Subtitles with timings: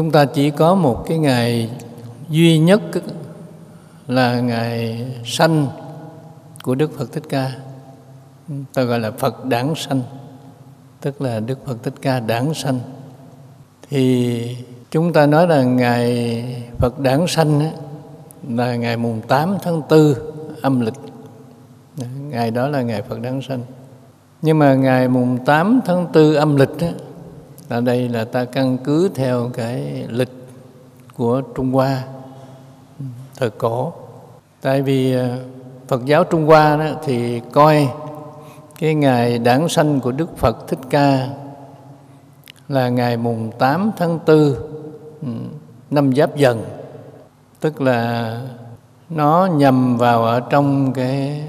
[0.00, 1.70] chúng ta chỉ có một cái ngày
[2.28, 2.80] duy nhất
[4.08, 5.66] là ngày sanh
[6.62, 7.52] của Đức Phật Thích Ca.
[8.74, 10.02] Ta gọi là Phật đản sanh,
[11.00, 12.80] tức là Đức Phật Thích Ca đản sanh.
[13.90, 14.56] Thì
[14.90, 16.44] chúng ta nói là ngày
[16.78, 17.70] Phật đản sanh
[18.48, 20.14] là ngày mùng 8 tháng 4
[20.62, 21.00] âm lịch.
[22.30, 23.62] Ngày đó là ngày Phật đản sanh.
[24.42, 26.94] Nhưng mà ngày mùng 8 tháng 4 âm lịch ấy,
[27.70, 30.32] ở đây là ta căn cứ theo cái lịch
[31.16, 32.04] của Trung Hoa
[33.36, 33.92] thời cổ.
[34.60, 35.38] Tại vì ờ,
[35.88, 37.88] Phật giáo Trung Hoa đó thì coi
[38.78, 41.28] cái ngày đản sanh của Đức Phật Thích Ca
[42.68, 44.36] là ngày mùng 8 tháng 4
[45.22, 45.28] ừ,
[45.90, 46.64] năm Giáp Dần.
[47.60, 48.36] Tức là
[49.10, 51.44] nó nhằm vào ở trong cái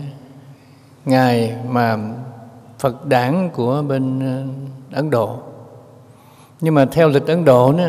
[1.06, 1.98] ngày mà
[2.80, 4.44] Phật đản của bên ờ,
[4.98, 5.40] Ấn Độ.
[6.62, 7.86] Nhưng mà theo lịch Ấn Độ đó,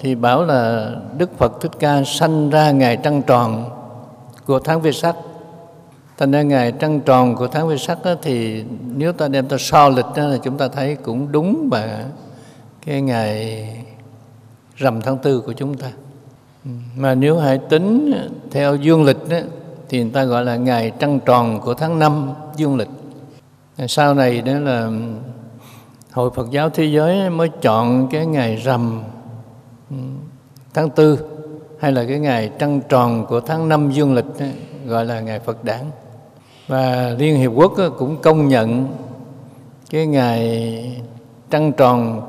[0.00, 3.70] thì bảo là Đức Phật Thích Ca sanh ra ngày trăng tròn
[4.46, 5.16] của tháng Vê Sắc.
[6.18, 8.64] Thành ra ngày trăng tròn của tháng Vê Sắc đó, thì
[8.96, 12.04] nếu ta đem ta so lịch đó, là chúng ta thấy cũng đúng và
[12.86, 13.68] cái ngày
[14.76, 15.90] rằm tháng tư của chúng ta.
[16.64, 18.12] Ừ, mà nếu hãy tính
[18.50, 19.38] theo dương lịch đó,
[19.88, 22.90] thì người ta gọi là ngày trăng tròn của tháng năm dương lịch.
[23.88, 24.90] Sau này đó là
[26.12, 29.02] Hội Phật giáo Thế giới mới chọn cái ngày rằm
[29.90, 29.96] ừ,
[30.74, 31.18] tháng tư,
[31.80, 34.46] hay là cái ngày trăng tròn của tháng năm dương lịch ừ,
[34.86, 35.80] gọi là ngày Phật đản.
[36.68, 38.86] Và Liên Hiệp Quốc ừ, cũng công nhận
[39.90, 41.02] cái ngày
[41.50, 42.22] trăng tròn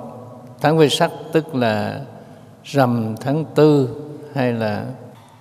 [0.61, 2.01] tháng Vê Sắc, tức là
[2.63, 3.89] rằm tháng tư,
[4.35, 4.85] hay là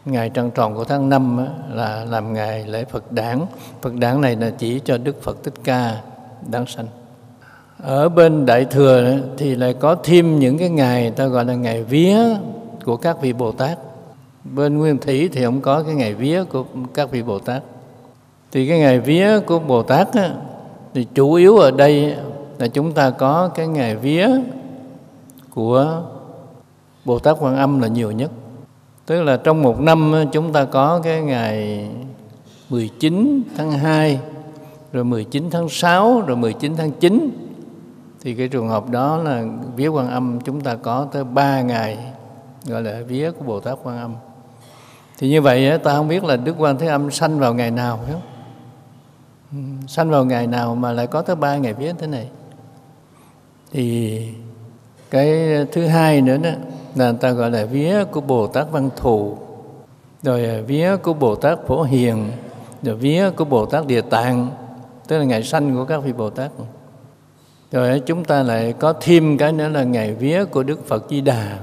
[0.05, 3.41] ngày trăng tròn của tháng năm là làm ngày lễ Phật đản.
[3.83, 6.01] Phật đản này là chỉ cho Đức Phật Thích Ca
[6.47, 6.87] đáng sanh.
[7.83, 11.83] Ở bên Đại Thừa thì lại có thêm những cái ngày ta gọi là ngày
[11.83, 12.19] vía
[12.85, 13.79] của các vị Bồ Tát.
[14.45, 17.63] Bên Nguyên Thủy thì không có cái ngày vía của các vị Bồ Tát.
[18.53, 20.31] Thì cái ngày vía của Bồ Tát á,
[20.95, 22.15] thì chủ yếu ở đây
[22.59, 24.29] là chúng ta có cái ngày vía
[25.55, 26.03] của
[27.05, 28.31] Bồ Tát Quan Âm là nhiều nhất.
[29.07, 31.89] Tức là trong một năm chúng ta có cái ngày
[32.71, 34.19] 19 tháng 2,
[34.93, 37.31] rồi 19 tháng 6, rồi 19 tháng 9
[38.23, 39.45] thì cái trường hợp đó là
[39.77, 41.99] vía quan âm chúng ta có tới ba ngày,
[42.65, 44.15] gọi là vía của bồ tát quan âm.
[45.19, 48.01] Thì như vậy ta không biết là đức quan thế âm sanh vào ngày nào,
[48.05, 48.23] phải không?
[49.53, 52.29] Ừ, sanh vào ngày nào mà lại có tới ba ngày vía thế này?
[53.73, 54.29] Thì
[55.11, 56.51] cái thứ hai nữa đó,
[56.95, 59.37] là người ta gọi là vía của bồ tát văn thù,
[60.23, 62.31] rồi vía của bồ tát phổ hiền,
[62.83, 64.51] rồi vía của bồ tát địa tạng,
[65.07, 66.51] tức là ngày sanh của các vị bồ tát
[67.73, 71.21] rồi chúng ta lại có thêm cái nữa là ngày vía của Đức Phật Di
[71.21, 71.59] Đà.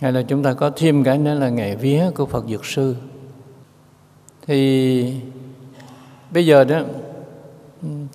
[0.00, 2.96] Hay là chúng ta có thêm cái nữa là ngày vía của Phật Dược Sư.
[4.46, 5.14] Thì
[6.30, 6.80] bây giờ đó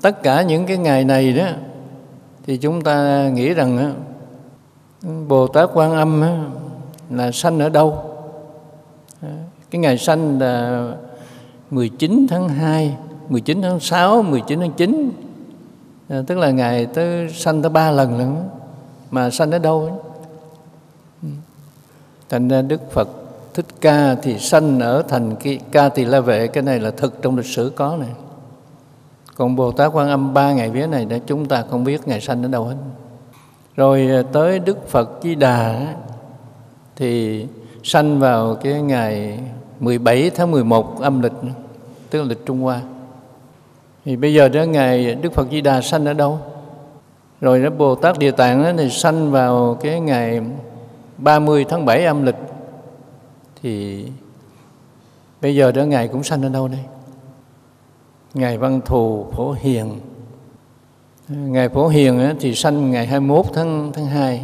[0.02, 1.48] tất cả những cái ngày này đó
[2.46, 3.90] thì chúng ta nghĩ rằng đó,
[5.28, 6.36] Bồ Tát Quan Âm đó,
[7.10, 8.04] là sanh ở đâu?
[9.72, 10.88] Cái ngày sanh là
[11.72, 12.96] 19 tháng 2
[13.30, 15.12] 19 tháng 6 19 tháng 9
[16.10, 18.44] à, tức là ngài tới sanh tới ba lần nữa
[19.12, 19.92] mà sanh ở đâu ấy.
[21.24, 21.30] Ừ.
[22.30, 23.08] Thành ra đức phật
[23.54, 26.48] thích ca thì sanh ở thành cái ca tỳ la vệ.
[26.48, 28.10] Cái này là thực trong lịch sử có này.
[29.36, 32.22] Còn bồ tát quan âm ba ngày vía này để chúng ta không biết ngày
[32.22, 32.76] sanh ở đâu hết.
[33.76, 35.96] Rồi ờ, tới đức phật di đà
[36.96, 37.46] thì
[37.84, 39.40] sanh vào cái ngày
[39.80, 41.32] 17 tháng 11 âm lịch
[42.10, 42.82] tức là lịch Trung Hoa
[44.08, 46.40] thì bây giờ đó ngày Đức Phật Di Đà sanh ở đâu?
[47.42, 50.42] Rồi đó Bồ Tát Địa Tạng đó thì sanh vào cái ngày
[51.18, 52.36] 30 tháng 7 âm lịch.
[53.62, 54.06] Thì
[55.42, 56.80] bây giờ đó ngài cũng sanh ở đâu đây?
[58.34, 60.00] Ngài Văn Thù Phổ Hiền.
[61.30, 64.42] Ngài Phổ Hiền thì sanh ngày 21 tháng tháng 2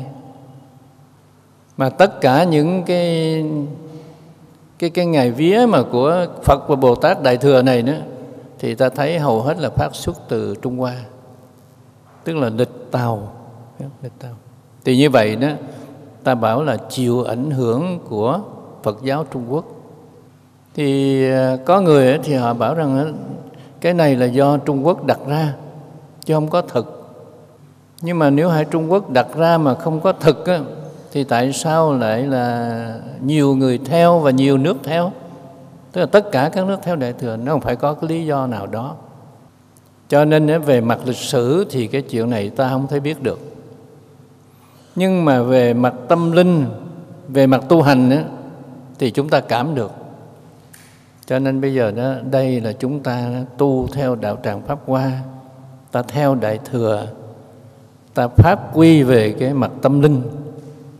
[1.77, 3.45] mà tất cả những cái
[4.79, 8.01] cái cái ngày vía mà của Phật và Bồ Tát Đại thừa này nữa
[8.63, 10.95] thì ta thấy hầu hết là phát xuất từ Trung Hoa
[12.23, 13.33] tức là lịch Tàu.
[14.03, 14.31] Lịch Tàu.
[14.85, 15.47] Thì như vậy đó
[16.23, 18.39] ta bảo là chịu ảnh hưởng của
[18.83, 19.65] Phật giáo Trung Quốc.
[20.75, 23.13] Thì à, có người thì họ bảo rằng
[23.81, 25.53] cái này là do Trung Quốc đặt ra
[26.25, 27.15] chứ không có thực
[28.01, 30.59] nhưng mà nếu hai Trung Quốc đặt ra mà không có thực á,
[31.11, 35.11] thì tại sao lại là nhiều người theo và nhiều nước theo?
[35.93, 38.25] Tức là tất cả các nước theo đại thừa, nó không phải có cái lý
[38.25, 38.95] do nào đó.
[40.09, 43.39] Cho nên về mặt lịch sử thì cái chuyện này ta không thể biết được.
[44.95, 46.65] Nhưng mà về mặt tâm linh,
[47.27, 48.29] về mặt tu hành
[48.99, 49.91] thì chúng ta cảm được.
[51.25, 55.19] Cho nên bây giờ đó, đây là chúng ta tu theo đạo tràng pháp hoa,
[55.91, 57.07] ta theo đại thừa,
[58.13, 60.21] ta pháp quy về cái mặt tâm linh.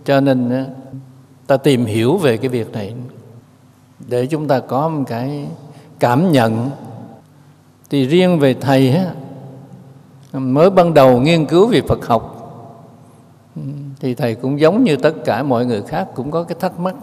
[0.06, 0.66] Cho nên
[1.48, 2.94] ta tìm hiểu về cái việc này
[4.08, 5.48] để chúng ta có một cái
[6.00, 6.70] cảm nhận.
[7.90, 9.06] Thì riêng về thầy á,
[10.34, 12.30] mới ban đầu nghiên cứu về Phật học
[14.00, 16.96] thì thầy cũng giống như tất cả mọi người khác cũng có cái thắc mắc.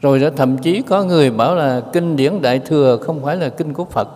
[0.00, 3.48] Rồi đó thậm chí có người bảo là kinh điển đại thừa không phải là
[3.48, 4.08] kinh của Phật.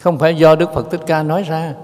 [0.00, 1.74] Không phải do Đức Phật Thích Ca nói ra.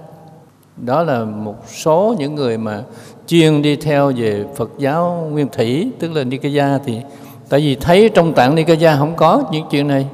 [0.77, 2.83] Đó là một số những người mà
[3.27, 7.01] chuyên đi theo về Phật giáo Nguyên Thủy tức là Nikaya thì
[7.51, 10.07] tại vì thấy trong tạng Nikaya không có những chuyện này,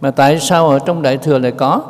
[0.00, 1.82] mà tại sao ở trong đại thừa lại có?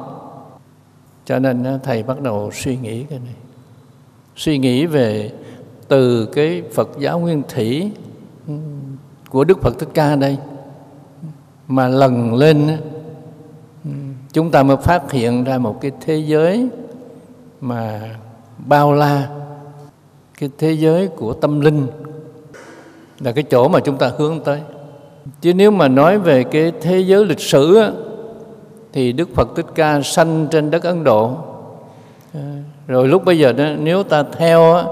[1.24, 3.34] Cho nên thầy bắt đầu suy nghĩ cái này.
[4.36, 5.32] Suy nghĩ về
[5.88, 7.90] từ cái Phật giáo Nguyên Thủy
[8.46, 8.54] ừ,
[9.30, 10.36] của Đức Phật Thích Ca đây,
[11.68, 12.76] mà lần lên
[13.84, 13.90] ừ,
[14.32, 16.68] chúng ta mới phát hiện ra một cái thế giới
[17.60, 18.14] mà
[18.66, 19.28] bao la,
[20.38, 21.86] cái thế giới của tâm linh
[23.20, 24.60] là cái chỗ mà chúng ta hướng tới
[25.40, 27.92] chứ nếu mà nói về cái thế giới lịch sử á,
[28.92, 31.36] thì Đức Phật Thích Ca sanh trên đất Ấn Độ
[32.34, 32.40] ờ,
[32.86, 34.84] rồi lúc bây giờ đó, nếu ta theo á,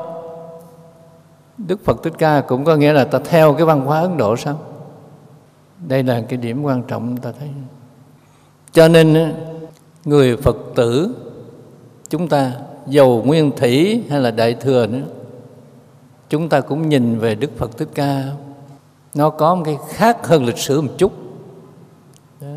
[1.59, 4.37] Đức Phật Thích Ca cũng có nghĩa là ta theo cái văn hóa Ấn Độ
[4.37, 4.59] sao?
[5.87, 7.49] Đây là cái điểm quan trọng ta thấy.
[8.73, 9.35] Cho nên
[10.05, 11.15] người Phật tử
[12.09, 12.53] chúng ta
[12.87, 15.03] giàu nguyên thủy hay là đại thừa nữa
[16.31, 18.25] chúng ta cũng nhìn về Đức Phật Thích Ca.
[19.15, 21.13] Nó có một cái khác hơn lịch sử một chút.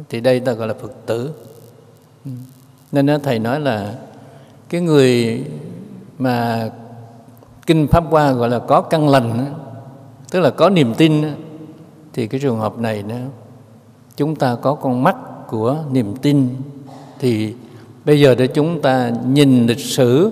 [0.10, 1.32] Thì đây ta gọi là Phật tử.
[2.26, 2.32] Ừ.
[2.92, 3.96] Nên thầy nói là
[4.70, 5.44] cái người
[6.18, 6.70] mà
[7.66, 9.54] kinh pháp hoa gọi là có căn lành
[10.32, 11.24] tức là có niềm tin
[12.14, 13.22] thì cái trường hợp này nữa
[14.18, 15.16] chúng ta có con mắt
[15.48, 16.50] của niềm tin.
[17.20, 17.54] Thì
[18.06, 20.32] bây giờ để chúng ta nhìn lịch sử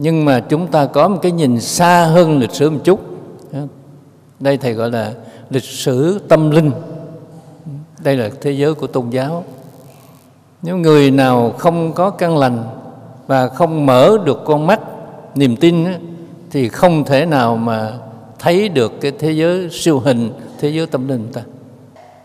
[0.00, 3.00] nhưng mà chúng ta có một cái nhìn xa hơn lịch sử một chút.
[4.40, 5.12] Đây thầy gọi là
[5.50, 6.70] lịch sử tâm linh.
[8.04, 9.44] Đây là thế giới của tôn giáo.
[10.62, 12.64] Nếu người nào không có căn lành
[13.26, 14.80] và không mở được con mắt,
[15.34, 15.86] niềm tin
[16.50, 17.92] thì không thể nào mà
[18.38, 20.30] thấy được cái thế giới siêu hình,
[20.60, 21.42] thế giới tâm linh ta.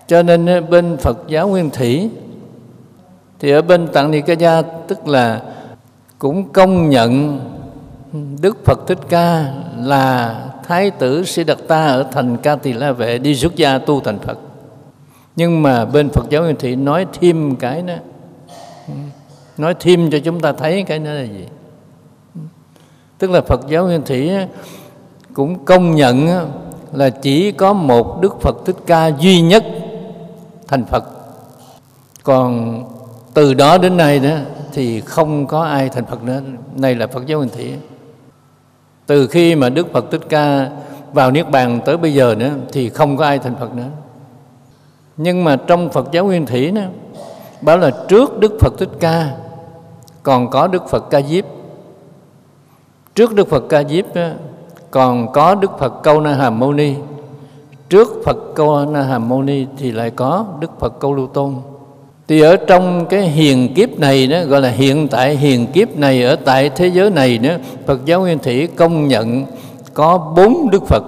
[0.08, 2.10] Cho nên bên Phật giáo Nguyên Thủy,
[3.40, 5.42] thì ở bên Tạng Nikaya tức là
[6.20, 7.40] cũng công nhận
[8.42, 13.36] Đức Phật Thích Ca là Thái tử Siddhartha ở thành Ca Tỳ La Vệ đi
[13.36, 14.38] xuất gia tu thành Phật.
[15.36, 17.94] Nhưng mà bên Phật giáo Nguyên Thủy nói thêm cái đó,
[19.57, 21.48] nói thêm cho chúng ta thấy cái đó là gì?
[23.18, 24.31] Tức là Phật giáo Nguyên Thủy
[25.33, 26.27] cũng công nhận
[26.94, 29.65] là chỉ có một Đức Phật Thích Ca duy nhất
[30.68, 31.04] thành Phật.
[32.24, 32.83] Còn
[33.33, 34.36] từ đó đến nay đó
[34.74, 36.42] thì không có ai thành Phật nữa.
[36.75, 37.74] Này là Phật giáo Nguyên Thủy.
[39.07, 40.69] Từ khi mà Đức Phật Thích Ca
[41.13, 43.89] vào Niết Bàn tới bây giờ nữa thì không có ai thành Phật nữa.
[45.17, 46.88] Nhưng mà trong Phật giáo Nguyên Thủy nữa,
[47.61, 49.29] bảo là trước Đức Phật Thích Ca
[50.23, 51.45] còn có Đức Phật Ca Diếp.
[53.15, 54.27] Trước Đức Phật Ca Diếp đó,
[54.91, 56.95] còn có Đức Phật Câu Na Hàm Mâu Ni.
[57.89, 61.55] Trước Phật Câu Na Hàm Mâu Ni thì lại có Đức Phật Câu Lưu Tôn
[62.27, 66.24] thì ở trong cái hiền kiếp này đó gọi là hiện tại hiền kiếp này
[66.24, 67.50] ở tại thế giới này đó
[67.86, 69.46] Phật giáo Nguyên Thủy công nhận
[69.94, 71.03] có bốn Đức Phật.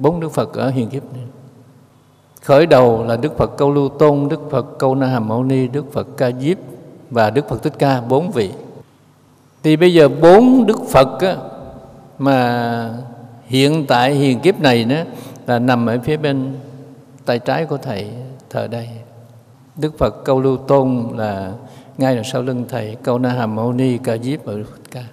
[0.00, 1.22] Bốn Đức Phật ở hiền kiếp này.
[2.42, 5.68] Khởi đầu là Đức Phật Câu Lưu Tôn Đức Phật Câu Na Hàm Mâu Ni
[5.68, 6.56] Đức Phật Ca Diếp
[7.10, 8.50] và Đức Phật Thích Ca bốn vị.
[9.62, 11.36] Thì bây giờ bốn Đức Phật á,
[12.18, 12.90] mà
[13.46, 14.96] hiện tại hiền kiếp này đó
[15.46, 16.54] là nằm ở phía bên
[17.24, 18.06] tay trái của thầy
[18.50, 18.88] thờ đây.
[19.80, 21.52] Đức Phật Câu Lưu Tôn là
[21.98, 25.04] ngay là sau lưng Thầy Câu Na Hàm Mâu Ni Ca Diếp ở Phật Ca.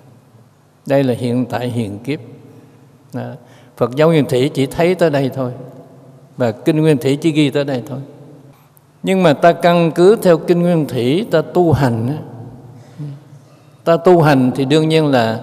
[0.85, 2.19] Đây là hiện tại hiện kiếp.
[3.13, 3.29] Đó.
[3.77, 5.51] Phật giáo Nguyên Thủy chỉ thấy tới đây thôi
[6.37, 7.99] và Kinh Nguyên Thủy chỉ ghi tới đây thôi.
[9.03, 12.17] Nhưng mà ta căn cứ theo Kinh Nguyên Thủy, ta tu hành
[13.87, 15.41] ta tu hành thì đương nhiên là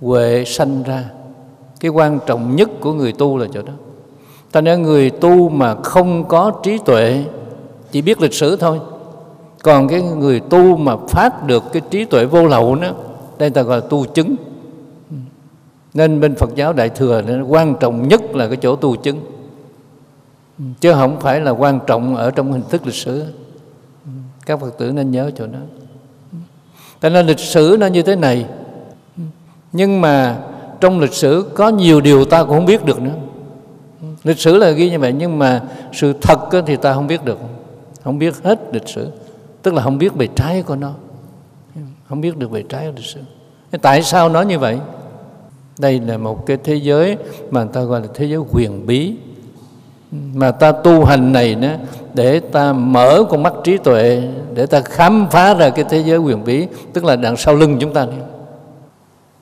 [0.00, 1.04] huệ sanh ra
[1.80, 3.72] cái quan trọng nhất của người tu là chỗ đó
[4.52, 7.24] ta nói người tu mà không có trí tuệ
[7.92, 8.80] chỉ biết lịch sử thôi.
[9.62, 12.88] Còn cái người tu mà phát được cái trí tuệ vô lậu đó,
[13.38, 14.36] đây ta gọi là tu chứng.
[15.94, 19.20] Nên bên Phật giáo Đại thừa nên quan trọng nhất là cái chỗ tu chứng.
[20.80, 23.24] Chứ không phải là quan trọng ở trong hình thức lịch sử.
[24.46, 25.58] Các Phật tử nên nhớ chỗ đó.
[27.00, 28.46] Tại nên lịch sử nó như thế này.
[29.72, 30.38] Nhưng mà
[30.80, 33.14] trong lịch sử có nhiều điều ta cũng không biết được nữa.
[34.24, 35.62] Lịch sử là ghi như vậy, nhưng mà
[35.92, 37.38] sự thật thì ta không biết được
[38.06, 39.10] không biết hết lịch sử.
[39.62, 40.92] Tức là không biết về trái của nó.
[42.08, 43.20] Không biết được về trái của lịch sử.
[43.82, 44.78] Tại sao nó như vậy?
[45.78, 47.16] Đây là một cái thế giới
[47.50, 49.14] mà ta gọi là thế giới quyền bí.
[50.34, 51.76] Mà ta tu hành này nữa
[52.14, 54.22] để ta mở con mắt trí tuệ,
[54.54, 57.76] để ta khám phá ra cái thế giới quyền bí, tức là đằng sau lưng
[57.80, 58.18] chúng ta này.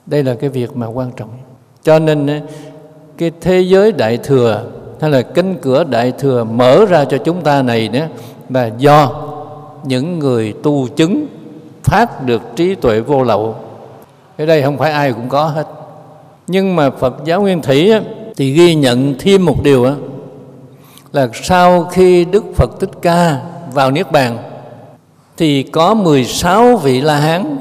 [0.05, 1.29] đây là cái việc mà quan trọng.
[1.83, 2.41] Cho nên
[3.17, 4.63] cái thế giới đại thừa,
[5.01, 8.07] hay là cánh cửa đại thừa mở ra cho chúng ta này nữa
[8.49, 9.11] là do
[9.83, 11.27] những người tu chứng
[11.83, 13.55] phát được trí tuệ vô lậu
[14.37, 15.67] cái đây không phải ai cũng có hết.
[16.47, 18.01] Nhưng mà Phật giáo Nguyên Thủy á,
[18.35, 19.93] thì ghi nhận thêm một điều á,
[21.11, 23.39] là sau khi Đức Phật Thích Ca
[23.73, 24.37] vào Niết Bàn
[25.37, 27.57] thì có 16 vị La Hán.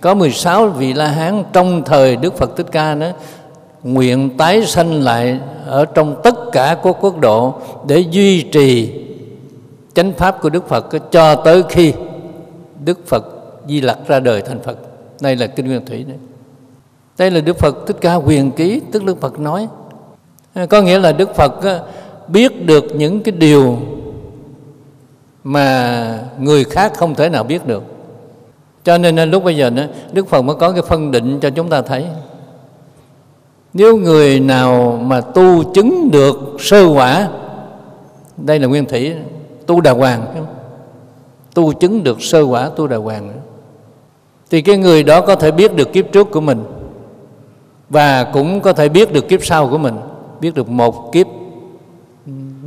[0.00, 3.12] Có 16 vị La Hán trong thời Đức Phật Thích Ca nữa,
[3.82, 7.54] nguyện tái sanh lại ở trong tất cả các quốc độ
[7.86, 8.92] để duy trì
[9.98, 11.92] chánh pháp của Đức Phật cho tới khi
[12.84, 13.24] Đức Phật
[13.68, 14.78] Di Lặc ra đời thành Phật.
[15.20, 16.16] Đây là kinh Nguyên Thủy đấy.
[17.18, 19.68] Đây là Đức Phật Thích Ca quyền ký, tức Đức Phật nói.
[20.70, 21.52] Có nghĩa là Đức Phật
[22.28, 23.78] biết được những cái điều
[25.44, 27.82] mà người khác không thể nào biết được.
[28.84, 29.70] Cho nên lúc bây giờ
[30.12, 32.06] Đức Phật mới có cái phân định cho chúng ta thấy.
[33.72, 37.28] Nếu người nào mà tu chứng được sơ quả,
[38.36, 39.14] đây là nguyên thủy,
[39.68, 40.46] tu đà hoàng,
[41.54, 43.32] tu chứng được sơ quả tu đà hoàng,
[44.50, 46.64] thì cái người đó có thể biết được kiếp trước của mình.
[47.88, 49.96] Và cũng có thể biết được kiếp sau của mình.
[50.40, 51.26] Biết được một kiếp.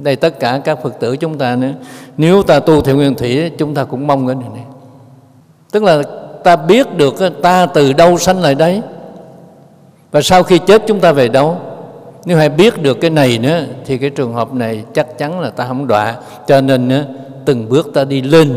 [0.04, 1.72] Đây tất cả các phật tử chúng ta nữa.
[2.18, 4.64] Nếu ta tu theo nguyên thủy chúng ta cũng mong cái này này
[5.72, 6.04] tức là
[6.44, 8.82] ta biết được ta từ đâu sanh lại đấy?
[10.12, 11.58] Và sau khi chết chúng ta về đâu?
[12.26, 15.50] Nếu ai biết được cái này nữa thì cái trường hợp này chắc chắn là
[15.50, 16.16] ta không đọa.
[16.48, 17.06] Cho nên nữa,
[17.46, 18.54] từng bước ta đi lên.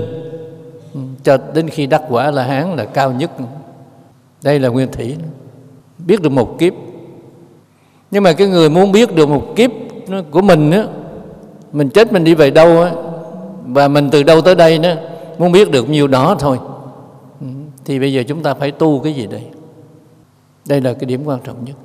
[0.94, 3.30] Ừ, cho đến khi đắc quả là hán là cao nhất.
[4.42, 5.16] Đây là nguyên thủy.
[5.98, 6.72] Biết được một kiếp.
[8.10, 9.70] Nhưng mà cái người muốn biết được một kiếp
[10.30, 10.84] của mình á
[11.72, 12.92] mình chết mình đi về đâu á
[13.66, 14.96] và mình từ đâu tới đây nữa
[15.38, 16.58] muốn biết được nhiều đó thôi.
[17.40, 17.46] Ừ,
[17.84, 19.42] thì bây giờ chúng ta phải tu cái gì đây?
[20.68, 21.76] Đây là cái điểm quan trọng nhất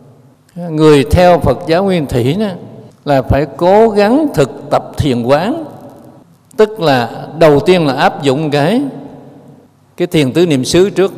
[0.55, 2.47] người theo phật giáo nguyên thủy đó,
[3.05, 5.65] là phải cố gắng thực tập thiền quán.
[6.57, 8.81] Tức là đầu tiên là áp dụng cái
[9.97, 11.13] cái thiền tứ niệm xứ trước.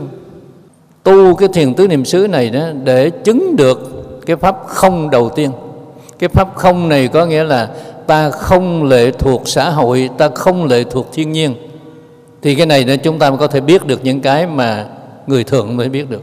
[1.03, 3.91] Tu cái thiền tứ niệm xứ này đó để chứng được
[4.25, 5.51] cái pháp không đầu tiên.
[6.19, 7.69] Cái pháp không này có nghĩa là
[8.07, 11.55] ta không lệ thuộc xã hội ta không lệ thuộc thiên nhiên.
[12.41, 14.85] Thì cái này chúng ta mới có thể biết được những cái mà
[15.27, 16.21] người thường mới biết được.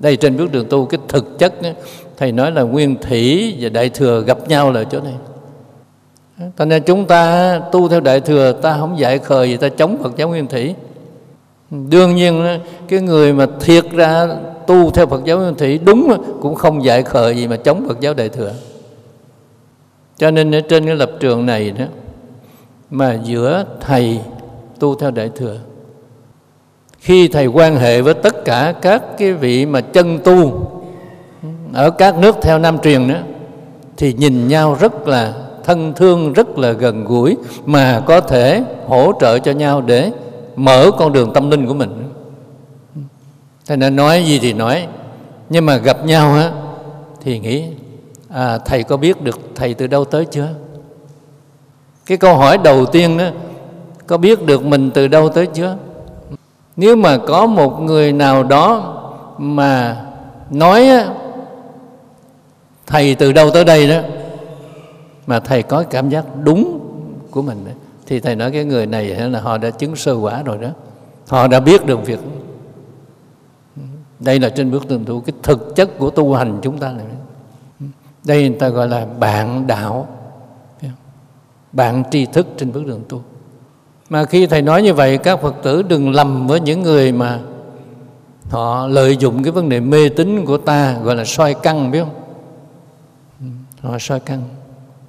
[0.00, 1.54] Đây trên bước đường tu cái thực chất
[2.18, 5.14] thầy nói là nguyên thủy và đại thừa gặp nhau là chỗ này.
[6.58, 9.96] Cho nên chúng ta tu theo đại thừa, ta không dạy khờ gì, ta chống
[10.02, 10.74] Phật giáo nguyên thủy.
[11.70, 14.28] Đương nhiên cái người mà thiệt ra
[14.66, 18.00] tu theo Phật giáo nguyên thủy, đúng cũng không dạy khờ gì mà chống Phật
[18.00, 18.52] giáo đại thừa.
[20.16, 21.84] Cho nên ở trên cái lập trường này đó,
[22.90, 24.20] mà giữa thầy
[24.78, 25.56] tu theo đại thừa,
[26.98, 30.70] khi thầy quan hệ với tất cả các cái vị mà chân tu
[31.72, 33.22] ở các nước theo nam truyền nữa
[33.96, 35.34] thì nhìn nhau rất là
[35.64, 40.10] thân thương rất là gần gũi mà có thể hỗ trợ cho nhau để
[40.56, 42.12] mở con đường tâm linh của mình.
[43.66, 44.86] Thầy nên nói gì thì nói
[45.50, 46.50] nhưng mà gặp nhau á
[47.20, 47.64] thì nghĩ
[48.28, 50.48] à, thầy có biết được thầy từ đâu tới chưa?
[52.06, 53.24] Cái câu hỏi đầu tiên đó
[54.06, 55.76] có biết được mình từ đâu tới chưa?
[56.76, 58.94] Nếu mà có một người nào đó
[59.38, 59.96] mà
[60.50, 61.06] nói á,
[62.88, 64.00] thầy từ đâu tới đây đó
[65.26, 66.80] mà thầy có cảm giác đúng
[67.30, 67.72] của mình đó,
[68.06, 70.68] thì thầy nói cái người này là họ đã chứng sơ quả rồi đó.
[71.28, 72.20] Họ đã biết được việc.
[74.20, 77.06] Đây là trên bước tương tu cái thực chất của tu hành chúng ta này.
[78.24, 80.08] Đây người ta gọi là bạn đạo.
[81.72, 83.22] Bạn tri thức trên bước đường tu.
[84.10, 87.40] Mà khi thầy nói như vậy các phật tử đừng lầm với những người mà
[88.50, 92.00] họ lợi dụng cái vấn đề mê tín của ta gọi là soi căng biết
[92.00, 92.14] không?
[93.88, 94.42] Họ soi căng.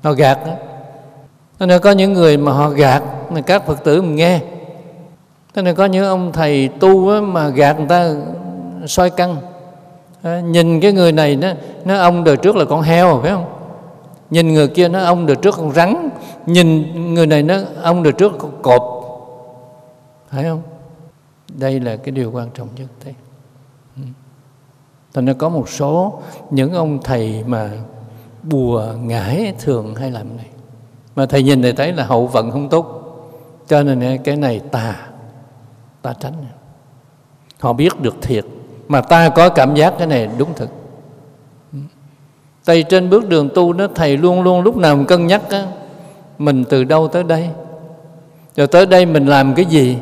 [0.04, 0.54] Họ gạt đó
[1.60, 4.40] cho nên có những người mà họ gạt mà các phật tử mình nghe.
[5.56, 8.14] Cho nên có những ông thầy tu mà gạt người ta
[8.88, 9.38] soi căng.
[10.22, 11.54] À, nhìn cái người này nó
[11.86, 13.46] nó ông đời trước là con heo phải không?
[14.30, 16.10] Nhìn người kia nó ông đời trước con rắn.
[16.46, 18.82] Nhìn người này nó ông đời trước con cột,
[20.30, 20.62] phải không?
[21.54, 23.14] Đây là cái điều quan trọng nhất thế.
[23.96, 24.02] Ừ.
[25.14, 27.70] thành ra có một số những ông thầy mà
[28.44, 30.48] bùa ngải thường hay làm này.
[31.16, 32.96] Mà thầy nhìn thầy thấy là hậu vận không tốt.
[33.68, 34.96] Cho nên cái này tà
[36.02, 36.34] ta tránh.
[37.60, 38.46] Họ biết được thiệt.
[38.88, 40.70] Mà ta có cảm giác cái này đúng thực.
[42.66, 45.62] Thầy trên bước đường tu đó Thầy luôn luôn lúc nào cân nhắc đó,
[46.38, 47.50] Mình từ đâu tới đây?
[48.56, 49.98] Rồi tới đây mình làm cái gì?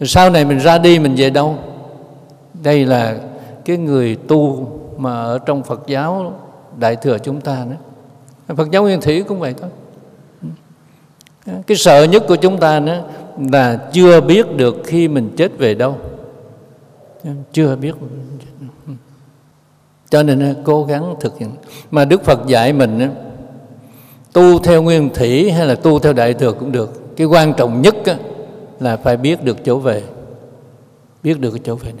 [0.00, 1.56] Rồi sau này mình ra đi mình về đâu?
[2.62, 3.16] Đây là
[3.64, 6.32] cái người tu Mà ở trong Phật giáo
[6.76, 7.76] Đại thừa chúng ta nữa,
[8.56, 9.70] Phật giáo Nguyên Thủy cũng vậy thôi.
[11.66, 13.04] Cái sợ nhất của chúng ta nữa
[13.38, 15.96] Là chưa biết được khi mình chết về đâu.
[17.52, 17.94] Chưa biết.
[20.10, 21.50] Cho nên à, cố gắng thực hiện.
[21.90, 23.10] Mà đức phật dạy mình
[24.32, 27.16] tu theo nguyên thủy hay là tu theo đại thừa cũng được.
[27.16, 27.94] Cái quan trọng nhất
[28.80, 30.02] là phải biết được chỗ về.
[31.22, 31.92] Biết được cái chỗ về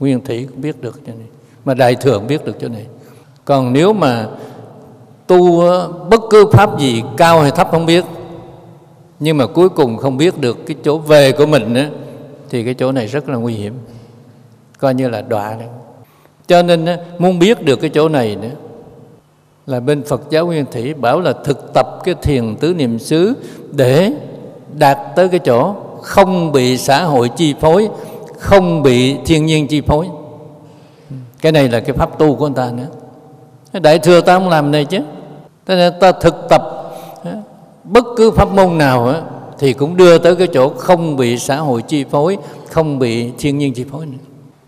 [0.00, 1.26] nguyên thủy cũng biết được chỗ này.
[1.64, 2.86] Mà đại thừa cũng biết được chỗ này
[3.48, 4.26] còn nếu mà
[5.26, 5.62] tu
[6.10, 8.04] bất cứ pháp gì cao hay thấp không biết
[9.20, 11.90] nhưng mà cuối cùng không biết được cái chỗ về của mình á,
[12.50, 13.74] thì cái chỗ này rất là nguy hiểm
[14.78, 15.68] coi như là đọa đấy
[16.48, 16.86] cho nên
[17.18, 18.50] muốn biết được cái chỗ này nữa
[19.66, 23.34] là bên Phật giáo Nguyên Thủy bảo là thực tập cái thiền tứ niệm xứ
[23.72, 24.12] để
[24.78, 27.88] đạt tới cái chỗ không bị xã hội chi phối,
[28.38, 30.08] không bị thiên nhiên chi phối.
[31.40, 32.86] Cái này là cái pháp tu của người ta nữa.
[33.82, 34.98] Đại thừa ta không làm này chứ.
[35.66, 36.62] thế nên ta thực tập
[37.84, 39.14] bất cứ pháp môn nào
[39.58, 42.38] thì cũng đưa tới cái chỗ không bị xã hội chi phối,
[42.70, 44.18] không bị thiên nhiên chi phối nữa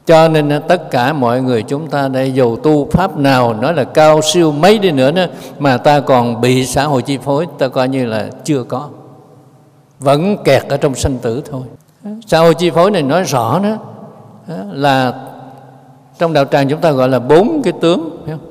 [0.06, 3.84] cho nên tất cả mọi người chúng ta đây dù tu pháp nào nói là
[3.84, 5.22] cao siêu mấy đi nữa đó,
[5.58, 8.88] mà ta còn bị xã hội chi phối ta coi như là chưa có
[9.98, 11.62] vẫn kẹt ở trong sanh tử thôi
[12.26, 13.76] xã hội chi phối này nói rõ đó
[14.70, 15.12] là
[16.18, 18.49] trong đạo tràng chúng ta gọi là bốn cái tướng phải không?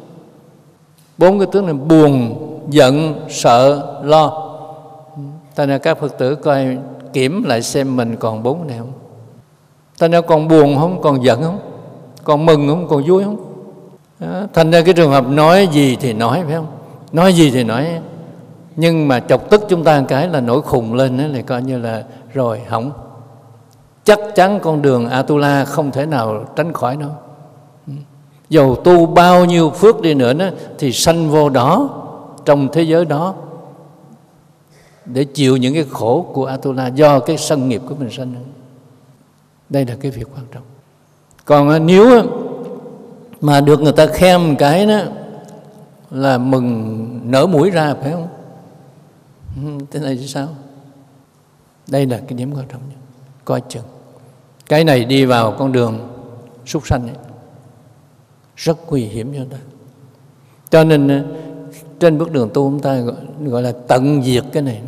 [1.20, 2.36] Bốn cái tướng này buồn,
[2.70, 4.52] giận, sợ, lo.
[5.56, 6.78] Ta nên các phật tử coi
[7.14, 8.92] kiểm lại xem mình còn bốn này không?
[9.98, 11.60] Ta nên còn buồn không, còn giận không?
[12.24, 13.38] Còn mừng không, còn vui không?
[14.20, 14.42] Đó.
[14.54, 16.68] thành ra cái trường hợp nói gì thì nói, phải không?
[17.12, 17.88] Nói gì thì nói.
[18.76, 21.62] Nhưng mà chọc tức chúng ta một cái là nổi khùng lên đó thì coi
[21.62, 22.92] như là rồi hỏng.
[24.04, 27.08] Chắc chắn con đường Atula không thể nào tránh khỏi nó
[28.50, 31.90] dầu tu bao nhiêu phước đi nữa đó, thì sanh vô đó
[32.46, 33.34] trong thế giới đó
[35.06, 38.36] để chịu những cái khổ của Atula do cái sân nghiệp của mình sanh
[39.70, 40.64] đây là cái việc quan trọng.
[41.46, 42.22] Còn à, nếu
[43.42, 45.00] mà được người ta khen một cái đó
[46.12, 48.28] là mừng nở mũi ra phải không?
[49.56, 50.48] Ừ, thế này thì sao?
[51.88, 52.98] Đây là cái điểm quan trọng nhất.
[53.46, 53.84] Coi chừng.
[54.68, 56.00] Cái này đi vào con đường
[56.66, 57.16] súc sanh ấy,
[58.60, 59.58] rất nguy hiểm cho ta.
[60.70, 61.24] Cho nên ờ,
[62.00, 64.82] trên bước đường tu chúng ta gọi, gọi là tận diệt cái này.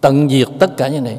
[0.00, 1.18] Tận diệt tất cả như này.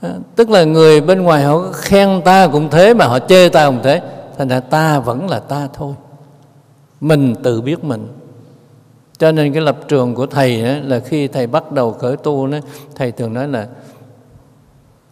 [0.00, 3.66] Ờ, tức là người bên ngoài họ khen ta cũng thế mà họ chê ta
[3.66, 4.02] cũng thế
[4.38, 5.94] thành ra ta vẫn là ta thôi.
[7.00, 8.08] Mình tự biết mình.
[9.18, 12.46] Cho nên cái lập trường của thầy đó, là khi thầy bắt đầu khởi tu
[12.46, 12.58] đó,
[12.94, 13.68] thầy thường nói là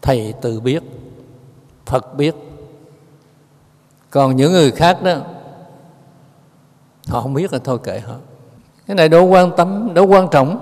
[0.02, 0.82] thầy tự biết
[1.87, 2.35] phật biết
[4.10, 5.16] còn những người khác đó
[7.08, 8.14] họ không biết là thôi kệ họ
[8.86, 10.58] cái này đâu quan tâm đâu quan trọng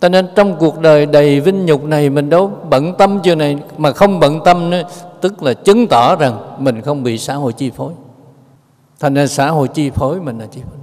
[0.00, 3.58] cho nên trong cuộc đời đầy vinh nhục này mình đâu bận tâm chuyện này
[3.76, 4.82] mà không bận tâm nữa,
[5.20, 7.92] tức là chứng tỏ rằng mình không bị xã hội chi phối.
[9.00, 10.78] Thành ra xã hội chi phối mình là chi phối.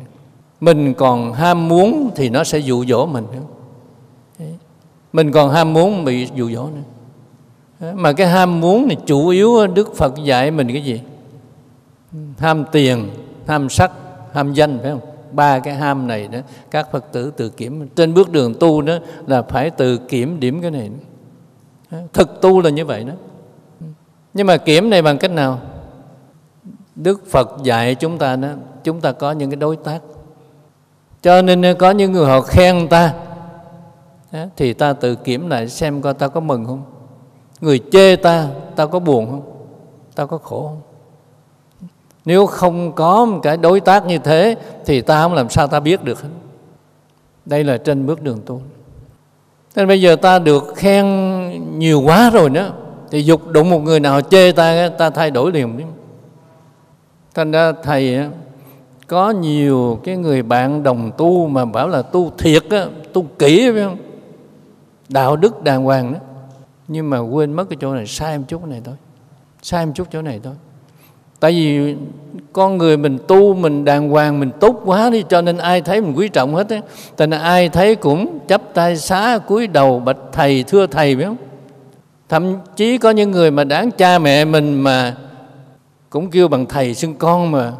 [0.61, 3.25] Mình còn ham muốn thì nó sẽ dụ dỗ mình.
[3.31, 4.45] nữa
[5.13, 7.91] Mình còn ham muốn bị dụ dỗ nữa.
[7.93, 11.01] Mà cái ham muốn này chủ yếu Đức Phật dạy mình cái gì?
[12.37, 13.09] Ham tiền,
[13.47, 13.91] ham sắc,
[14.33, 15.01] ham danh phải không?
[15.31, 16.39] ba cái ham này đó
[16.71, 17.87] các phật tử tự kiểm.
[17.95, 18.93] Trên bước đường tu đó
[19.27, 20.89] là phải tự kiểm điểm cái này
[22.13, 23.13] thực tu là như vậy đó.
[24.33, 25.59] Nhưng mà kiểm này bằng cách nào?
[26.95, 28.49] Đức phật dạy chúng ta đó
[28.83, 29.99] chúng ta có những cái đối tác.
[31.21, 33.13] Cho nên có những người họ khen ta
[34.55, 36.83] thì ta tự kiểm lại xem coi ta có mừng không?
[37.61, 39.41] Người chê ta ta có buồn không?
[40.15, 40.81] Ta có khổ không?
[42.25, 45.79] Nếu không có một cái đối tác như thế thì ta không làm sao ta
[45.79, 46.29] biết được hết.
[47.45, 48.61] Đây là trên bước đường tu.
[49.75, 51.05] Nên bây giờ ta được khen
[51.79, 52.67] nhiều quá rồi đó
[53.11, 55.81] thì dục đụng một người nào chê ta ta thay đổi liền
[57.33, 58.19] thành ra thầy
[59.07, 63.71] có nhiều cái người bạn đồng tu mà bảo là tu thiệt á, tu kỹ
[63.73, 63.97] phải không?
[65.09, 66.19] Đạo đức đàng hoàng đó.
[66.87, 68.95] Nhưng mà quên mất cái chỗ này sai một chút này thôi.
[69.61, 70.53] Sai một chút chỗ này thôi
[71.39, 71.95] tại vì
[72.53, 76.01] con người mình tu, mình đàng hoàng, mình tốt quá đi, cho nên ai thấy
[76.01, 76.81] mình quý trọng hết á.
[77.17, 81.25] Thành ra ai thấy cũng chắp tay xá cúi đầu, bạch thầy, thưa thầy, biết
[81.25, 81.37] không?
[82.29, 85.17] Thậm chí có những người mà đáng cha mẹ mình mà
[86.09, 87.73] cũng kêu bằng thầy xưng con mà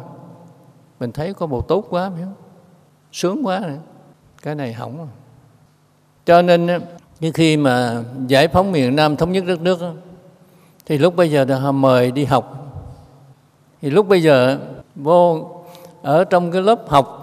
[1.00, 2.34] mình thấy có bộ tốt quá, biết không?
[3.12, 3.76] Sướng quá này.
[4.42, 5.06] cái này hỏng rồi.
[6.26, 6.68] Cho nên
[7.20, 9.78] như khi mà giải phóng miền Nam thống nhất đất nước
[10.86, 12.65] thì lúc bây giờ họ mời đi học
[13.82, 14.58] thì lúc bây giờ,
[14.94, 15.50] vô,
[16.02, 17.22] ở trong cái lớp học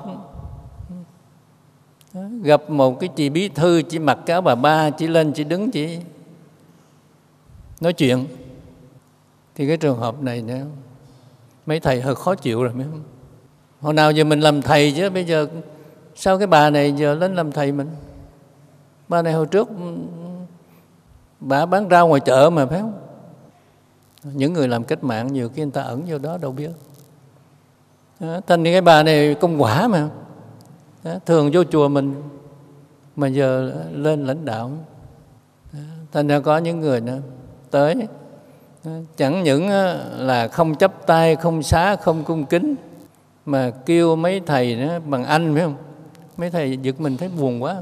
[2.41, 5.71] gặp một cái chị bí thư chỉ mặc cáo bà ba chỉ lên chỉ đứng
[5.71, 5.99] chỉ
[7.81, 8.25] nói chuyện.
[9.55, 10.61] Thì cái trường hợp này nữa
[11.65, 13.03] mấy thầy hơi khó chịu rồi, mấy không
[13.81, 15.47] hồi nào giờ mình làm thầy chứ, bây giờ
[16.15, 17.89] sao cái bà này giờ lên làm thầy mình?
[19.07, 19.69] Bà này hồi trước,
[21.39, 22.93] bà bán rau ngoài chợ mà, phải không?
[24.23, 26.71] Những người làm cách mạng nhiều khi người ta ẩn vô đó đâu biết.
[28.19, 30.09] Đó, thành cái bà này công quả mà.
[31.03, 32.21] Đó, thường vô chùa mình
[33.15, 34.71] mà giờ lên lãnh đạo.
[35.73, 35.79] Đó,
[36.11, 37.19] thành ra có những người nữa
[37.71, 37.95] tới
[38.83, 39.69] đó, chẳng những
[40.17, 42.75] là không chấp tay không xá không cung kính
[43.45, 45.75] mà kêu mấy thầy đó bằng anh phải không?
[46.37, 47.81] Mấy thầy giật mình thấy buồn quá.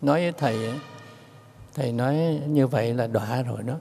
[0.00, 0.56] Nói với thầy
[1.74, 3.74] thầy nói như vậy là đọa rồi đó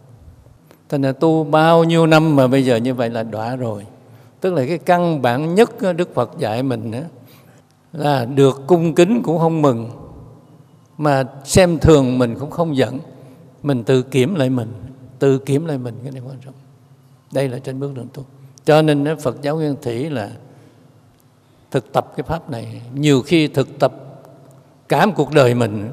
[0.92, 3.86] thành là tu bao nhiêu năm mà bây giờ như vậy là đọa rồi.
[4.40, 7.00] Tức là cái căn bản nhất đức phật dạy mình đó,
[7.94, 9.90] là được cung kính cũng không mừng.
[10.98, 13.00] Mà xem thường mình cũng không giận.
[13.64, 14.74] Mình tự kiểm lại mình
[15.20, 16.54] tự kiểm lại mình cái này quan trọng.
[17.34, 18.24] Đây là trên bước đường tu.
[18.66, 20.32] Cho nên phật giáo nguyên thủy là
[21.72, 22.82] thực tập cái pháp này.
[22.96, 23.94] Nhiều khi thực tập
[24.90, 25.92] cả một cuộc đời mình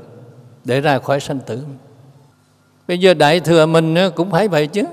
[0.64, 1.64] để ra khỏi sanh tử
[2.88, 4.84] bây giờ đại thừa mình ờ, cũng phải vậy chứ.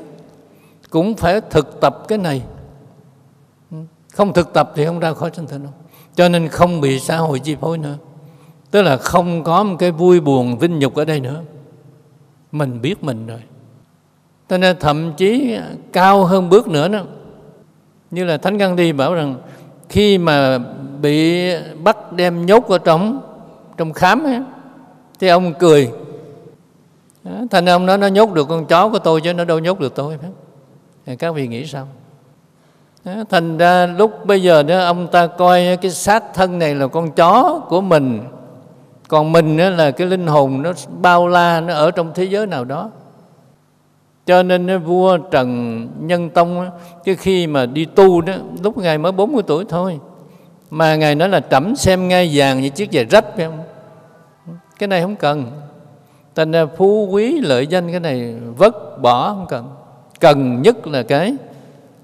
[0.89, 2.41] Cũng phải thực tập cái này.
[3.71, 3.77] Ừ,
[4.13, 5.73] không thực tập thì không ra khỏi sanh tử đâu.
[6.15, 7.95] Cho nên không bị xã hội chi phối nữa.
[8.71, 11.41] Tức là không có một cái vui buồn vinh nhục ở đây nữa.
[12.51, 13.41] Mình biết mình rồi.
[14.49, 17.03] Cho nên thậm chí ờ, cao hơn bước nữa đó.
[18.11, 19.35] Như là thánh gandhi bảo rằng
[19.89, 20.57] khi mà
[21.01, 21.49] bị
[21.83, 23.21] bắt đem nhốt ở trong
[23.77, 24.41] trong khám ấy,
[25.19, 25.91] thì ông cười
[27.51, 29.95] thành ông nói, nó nhốt được con chó của tôi chứ nó đâu nhốt được
[29.95, 30.17] tôi
[31.19, 31.87] các vị nghĩ sao?
[33.29, 37.11] Thành ra lúc bây giờ đó, ông ta coi cái xác thân này là con
[37.11, 38.23] chó của mình.
[39.07, 42.47] Còn mình đó là cái linh hồn nó bao la, nó ở trong thế giới
[42.47, 42.89] nào đó.
[44.25, 46.69] Cho nên vua Trần Nhân Tông
[47.03, 48.33] cái khi mà đi tu đó,
[48.63, 49.99] lúc ngài mới 40 tuổi thôi,
[50.69, 53.59] mà ngài nói là trẫm xem ngai vàng như chiếc giày rách phải không?
[54.79, 55.51] Cái này không cần
[56.35, 59.69] thành ra à, phú quý lợi danh cái này vất bỏ không cần.
[60.19, 61.35] Cần nhất là cái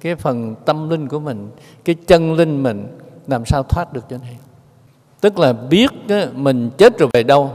[0.01, 1.49] cái phần tâm linh của mình,
[1.85, 4.37] cái chân linh mình làm sao thoát được cho này.
[5.21, 5.91] Tức là biết
[6.35, 7.51] mình chết rồi về đâu.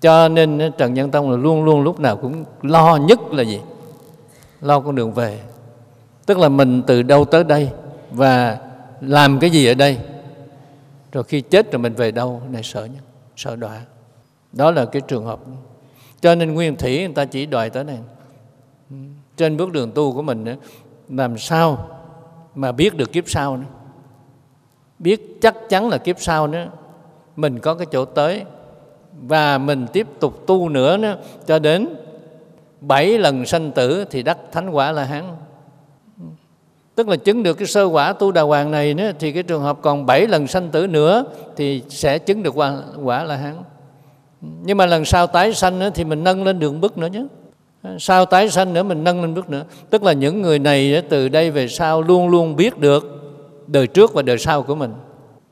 [0.00, 3.60] Cho nên Trần Nhân Tông là luôn luôn lúc nào cũng lo nhất là gì?
[4.60, 5.40] Lo con đường về.
[6.26, 7.70] Tức là mình từ đâu tới đây
[8.10, 8.58] và
[9.00, 9.98] làm cái gì ở đây?
[11.12, 12.42] Rồi khi chết rồi mình về đâu?
[12.50, 13.02] Này sợ nhất
[13.36, 13.80] sợ đọa
[14.52, 15.40] đó là cái trường hợp.
[16.20, 17.98] Cho nên nguyên thủy người ta chỉ đòi tới này.
[19.36, 20.44] Trên bước đường tu của mình
[21.08, 21.88] làm sao
[22.54, 23.66] mà biết được kiếp sau nữa?
[24.98, 26.68] Biết chắc chắn là kiếp sau nữa.
[27.36, 28.44] Mình có cái chỗ tới
[29.22, 31.88] và mình tiếp tục tu nữa nữa cho đến
[32.80, 35.36] bảy lần sanh tử thì đắc thánh quả là hắn
[36.94, 39.62] tức là chứng được cái sơ quả tu đà hoàng này nữa thì cái trường
[39.62, 41.24] hợp còn bảy lần sanh tử nữa
[41.56, 43.62] thì sẽ chứng được quả, quả là hắn
[44.40, 47.24] nhưng mà lần sau tái sanh nữa thì mình nâng lên đường bước nữa nhé.
[47.98, 49.64] Sau tái sanh nữa mình nâng lên bước nữa.
[49.90, 53.06] Tức là những người này từ đây về sau luôn luôn biết được
[53.66, 54.92] đời trước và đời sau của mình.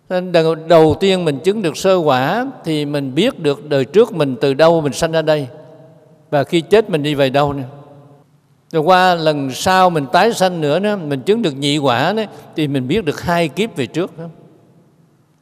[0.09, 4.13] Nên đầu, đầu tiên mình chứng được sơ quả thì mình biết được đời trước
[4.13, 5.49] mình từ đâu mình sanh ra đây.
[6.31, 7.65] Và khi chết mình đi về đâu nữa
[8.73, 12.23] rồi qua lần sau mình tái sanh nữa đó, mình chứng được nhị quả đó,
[12.57, 14.25] thì mình biết được hai kiếp về trước đó.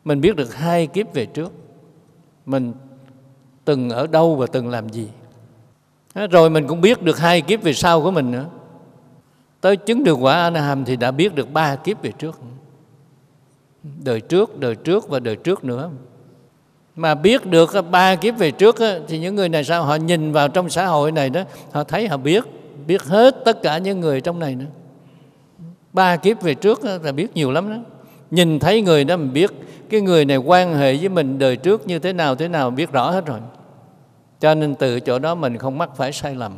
[0.04, 1.52] mình biết được hai kiếp về trước.
[2.46, 2.72] Mình
[3.64, 5.08] từng ở đâu và từng làm gì.
[6.30, 8.46] Rồi mình cũng biết được hai kiếp về sau của mình nữa.
[9.60, 12.40] Tới chứng được quả a hàm thì đã biết được ba kiếp về trước.
[14.04, 15.90] Đời trước đời trước và đời trước nữa.
[16.96, 18.76] Mà biết được ba kiếp về trước
[19.08, 19.84] thì những người này sao?
[19.84, 22.44] Họ nhìn vào trong xã hội này đó, họ thấy họ biết
[22.86, 24.66] biết hết tất cả những người trong này nữa.
[25.92, 27.76] Ba kiếp về trước là biết nhiều lắm đó
[28.34, 29.50] nhìn thấy người đó mình biết,
[29.90, 32.92] cái người này quan hệ với mình đời trước như thế nào thế nào biết
[32.92, 33.38] rõ hết rồi.
[34.40, 36.52] Cho nên từ chỗ đó mình không mắc phải sai lầm.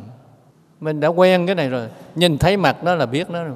[0.79, 3.55] Mình đã quen cái này rồi, nhìn thấy mặt nó là biết nó rồi.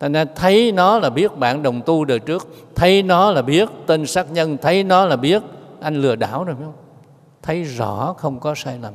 [0.00, 3.68] Thành ra thấy nó là biết bạn đồng tu đời trước, thấy nó là biết
[3.86, 5.42] tên sát nhân, thấy nó là biết
[5.80, 6.74] anh lừa đảo rồi, phải không?
[7.42, 8.94] Thấy rõ không có sai lầm.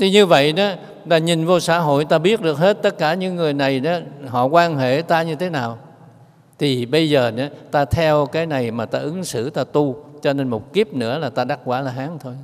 [0.00, 0.70] Thì như vậy đó
[1.06, 3.98] là nhìn vô xã hội ta biết được hết tất cả những người này đó,
[4.28, 5.78] họ quan hệ ta như thế nào
[6.58, 10.32] thì bây giờ nữa ta theo cái này mà ta ứng xử, ta tu, cho
[10.32, 12.34] nên một kiếp nữa là ta đắc quả là hán thôi.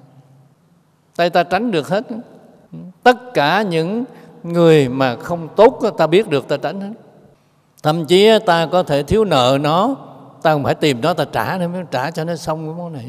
[1.16, 2.04] Tay ta tránh được hết.
[3.02, 4.04] Tất cả những
[4.42, 6.92] người mà không tốt ta biết được ta tránh hết.
[7.82, 9.96] Thậm chí ta có thể thiếu nợ nó,
[10.42, 12.92] ta không phải tìm nó, ta trả nữa mới trả cho nó xong cái món
[12.92, 13.04] này.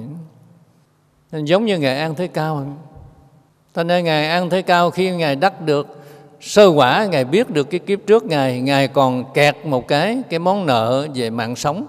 [1.31, 2.65] Nên giống như ngài an thế cao.
[3.75, 6.00] Cho nên ngài an thế cao khi ngài đắc được
[6.41, 10.39] sơ quả, ngài biết được cái kiếp trước ngài ngài còn kẹt một cái cái
[10.39, 11.85] món nợ về mạng sống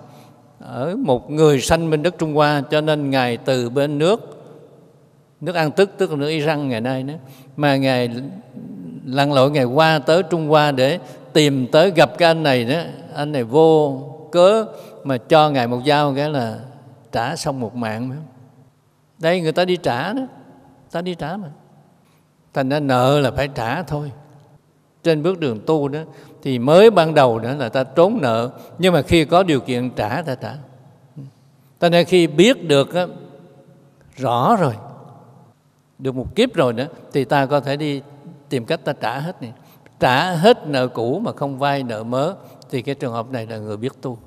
[0.59, 2.63] ở một người sanh bên đất Trung Hoa.
[2.71, 4.39] Cho nên ngài từ bên nước
[5.41, 7.15] nước An Tức tức là nước Iran ngày nay nữa
[7.57, 8.11] mà ngài
[9.07, 10.99] lặn lội ngài qua tới Trung Hoa để
[11.33, 12.81] tìm tới gặp cái anh này đó.
[13.15, 14.65] Anh này vô cớ
[15.05, 16.59] mà cho ngài một dao, cái là
[17.13, 18.11] trả xong một mạng
[19.19, 20.23] đây, người ta đi trả đó,
[20.91, 21.49] ta đi trả mà.
[22.55, 24.11] Thành ra nợ là phải trả thôi
[25.03, 26.01] trên bước đường tu đó
[26.43, 29.91] thì mới ban đầu đó là ta trốn nợ nhưng mà khi có điều kiện
[29.91, 30.55] trả ta trả.
[31.79, 33.07] Ta nên khi biết được đó,
[34.17, 34.75] rõ rồi
[35.99, 38.03] được một kiếp rồi nữa thì ta có thể đi
[38.49, 39.53] tìm cách ta trả hết này.
[40.01, 42.33] Trả hết nợ cũ mà không vay nợ mới
[42.71, 44.19] thì cái trường hợp này là người biết tu.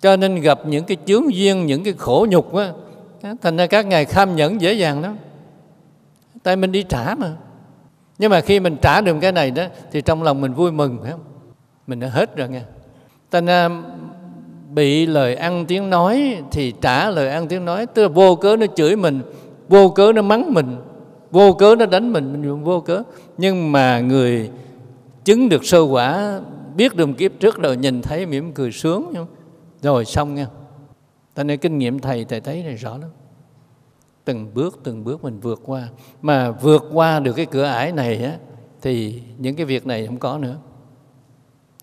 [0.00, 2.72] Cho nên gặp những cái chướng duyên những cái khổ nhục á
[3.42, 5.16] thành ra các ngài kham nhẫn dễ dàng lắm.
[6.42, 7.36] Tại mình đi trả mà
[8.18, 10.98] nhưng mà khi mình trả được cái này đó, thì trong lòng mình vui mừng,
[11.02, 11.20] phải không?
[11.86, 12.62] Mình đã hết rồi nghe.
[13.30, 13.68] Thành ra
[14.70, 18.56] bị lời ăn tiếng nói, thì trả lời ăn tiếng nói, tức là vô cớ
[18.56, 19.22] nó chửi mình,
[19.68, 20.76] vô cớ nó mắng mình,
[21.30, 23.02] vô cớ nó đánh mình mình vô cớ.
[23.38, 24.50] Nhưng mà người
[25.24, 26.40] chứng được sơ quả,
[26.76, 29.26] biết được kiếp trước rồi, nhìn thấy mỉm cười sướng không?
[29.82, 30.46] rồi xong nha
[31.34, 33.10] ta nên kinh nghiệm thầy thầy thấy này rõ lắm
[34.24, 35.88] từng bước từng bước mình vượt qua.
[36.22, 38.36] Mà vượt qua được cái cửa ải này á,
[38.82, 40.56] thì những cái việc này không có nữa.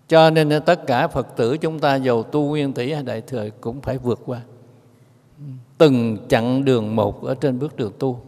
[0.08, 3.48] Cho nên tất cả phật tử chúng ta giàu tu nguyên thủy hay đại thừa
[3.60, 4.40] cũng phải vượt qua.
[5.78, 8.20] Từng chặng đường một ở trên bước đường tu.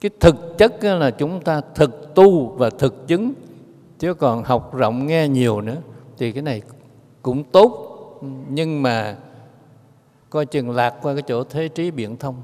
[0.00, 3.32] Cái thực chất là chúng ta thực tu và thực chứng.
[3.98, 5.76] Chứ còn học rộng nghe nhiều nữa
[6.18, 6.62] thì cái này
[7.22, 7.86] cũng tốt.
[8.48, 9.16] Nhưng mà
[10.30, 12.42] coi chừng lạc qua cái chỗ thế trí biển thông.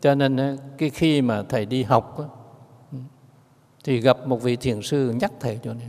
[0.00, 2.18] Cho nên cái khi mà thầy đi học
[3.84, 5.88] thì gặp một vị thiền sư nhắc thầy cho nên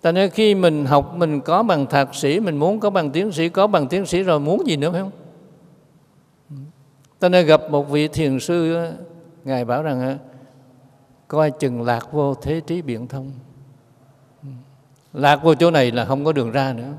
[0.00, 3.32] Tại nên khi mình học, mình có bằng thạc sĩ, Mình muốn có bằng tiến
[3.32, 5.10] sĩ, Có bằng tiến sĩ rồi muốn gì nữa phải không?
[7.18, 8.86] Ta nên gặp một vị thiền sư
[9.44, 10.18] Ngài bảo rằng
[11.28, 13.32] Coi chừng lạc vô thế trí biện thông.
[15.12, 16.92] Lạc vô chỗ này là không có đường ra nữa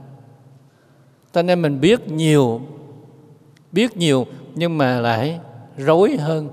[1.33, 2.61] cho nên mình biết nhiều
[3.71, 5.39] biết nhiều nhưng mà lại
[5.77, 6.49] rối hơn,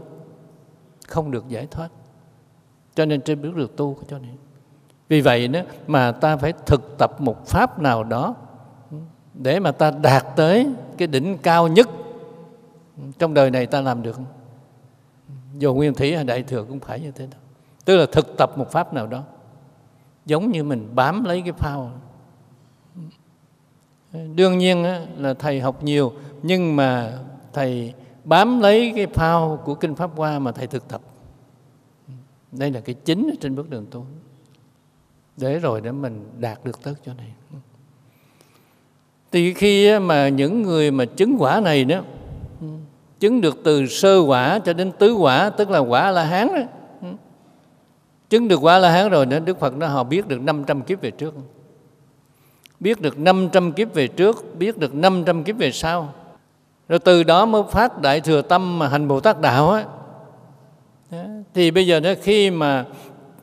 [1.08, 1.88] không được giải thoát.
[2.94, 4.36] Cho nên trên biết được tu cho nên
[5.08, 8.34] vì vậy đó mà ta phải thực tập một pháp nào đó
[9.34, 10.66] để mà ta đạt tới
[10.98, 11.88] cái đỉnh cao nhất
[13.18, 14.20] trong đời này ta làm được.
[15.58, 17.38] Dù nguyên thủy hay đại thừa cũng phải như thế đó.
[17.84, 19.22] Tức là thực tập một pháp nào đó.
[20.26, 21.90] Giống như mình bám lấy cái phao
[24.34, 24.84] đương nhiên
[25.16, 27.18] là thầy học nhiều, nhưng mà
[27.52, 27.94] thầy
[28.24, 31.00] bám lấy cái phao của kinh pháp hoa mà thầy thực tập.
[32.52, 34.06] Đây là cái chính trên bước đường tu.
[35.36, 37.32] Để rồi để mình đạt được tất cho này.
[39.32, 42.00] Thì khi mà những người mà chứng quả này đó,
[43.20, 46.62] chứng được từ sơ quả cho đến tứ quả, tức là quả la hán đó,
[48.30, 51.00] chứng được quả la hán rồi đó, đức phật nó họ biết được 500 kiếp
[51.00, 51.34] về trước
[52.80, 56.14] biết được 500 kiếp về trước, biết được 500 kiếp về sau.
[56.88, 59.84] Rồi từ đó mới phát đại thừa tâm mà hành Bồ Tát đạo á.
[61.54, 62.86] Thì bây giờ đó khi mà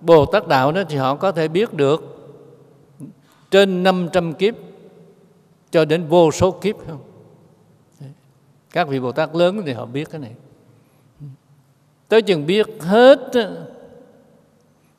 [0.02, 2.14] Bồ Tát đạo đó thì họ có thể biết được
[3.52, 4.56] trên 500 kiếp
[5.72, 7.00] cho đến vô số kiếp không?
[8.72, 10.32] Các vị Bồ Tát lớn thì họ biết cái này.
[12.08, 13.20] Tới chừng biết hết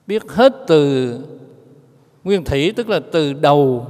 [0.06, 1.14] biết hết từ
[2.24, 3.86] nguyên thủy tức là từ đầu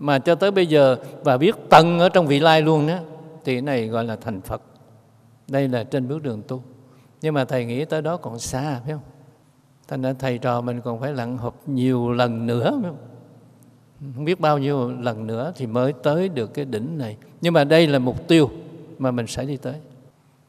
[0.00, 2.96] mà cho tới bây giờ, và biết tận ở trong vị lai luôn đó,
[3.44, 4.62] thì cái này gọi là thành Phật.
[5.48, 6.62] Đây là trên bước đường tu.
[7.22, 9.02] Nhưng mà thầy nghĩ tới đó còn xa, phải không?
[9.88, 12.96] Thành ra thầy trò mình còn phải lặn học nhiều lần nữa, phải không?
[14.14, 17.16] Không biết bao nhiêu lần nữa thì mới tới được cái đỉnh này.
[17.40, 18.50] Nhưng mà đây là mục tiêu
[18.98, 19.74] mà mình sẽ đi tới.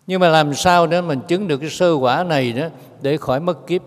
[0.08, 2.68] Nhưng mà làm sao để mình chứng được cái sơ quả này đó
[3.02, 3.82] để khỏi mất kiếp.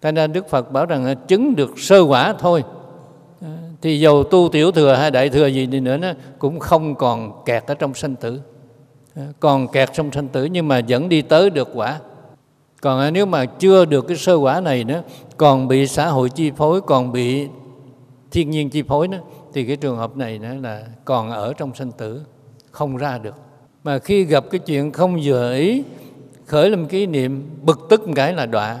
[0.00, 2.64] Thành ra Đức Phật bảo rằng là chứng được sơ quả thôi
[3.82, 7.44] thì dầu tu tiểu thừa hay đại thừa gì đi nữa nó cũng không còn
[7.44, 8.40] kẹt ở trong sanh tử.
[9.14, 12.00] Ờ, còn kẹt trong sanh tử nhưng mà vẫn đi tới được quả.
[12.82, 15.02] Còn à, nếu mà chưa được cái sơ quả này nữa,
[15.36, 17.48] còn bị xã hội chi phối, còn bị
[18.30, 19.20] thiên nhiên chi phối nữa,
[19.54, 22.22] thì cái trường hợp này nữa là còn ở trong sanh tử,
[22.70, 23.34] không ra được.
[23.84, 25.82] Mà khi gặp cái chuyện không vừa ý,
[26.46, 28.80] khởi lên kỷ niệm, bực tức một cái là đọa.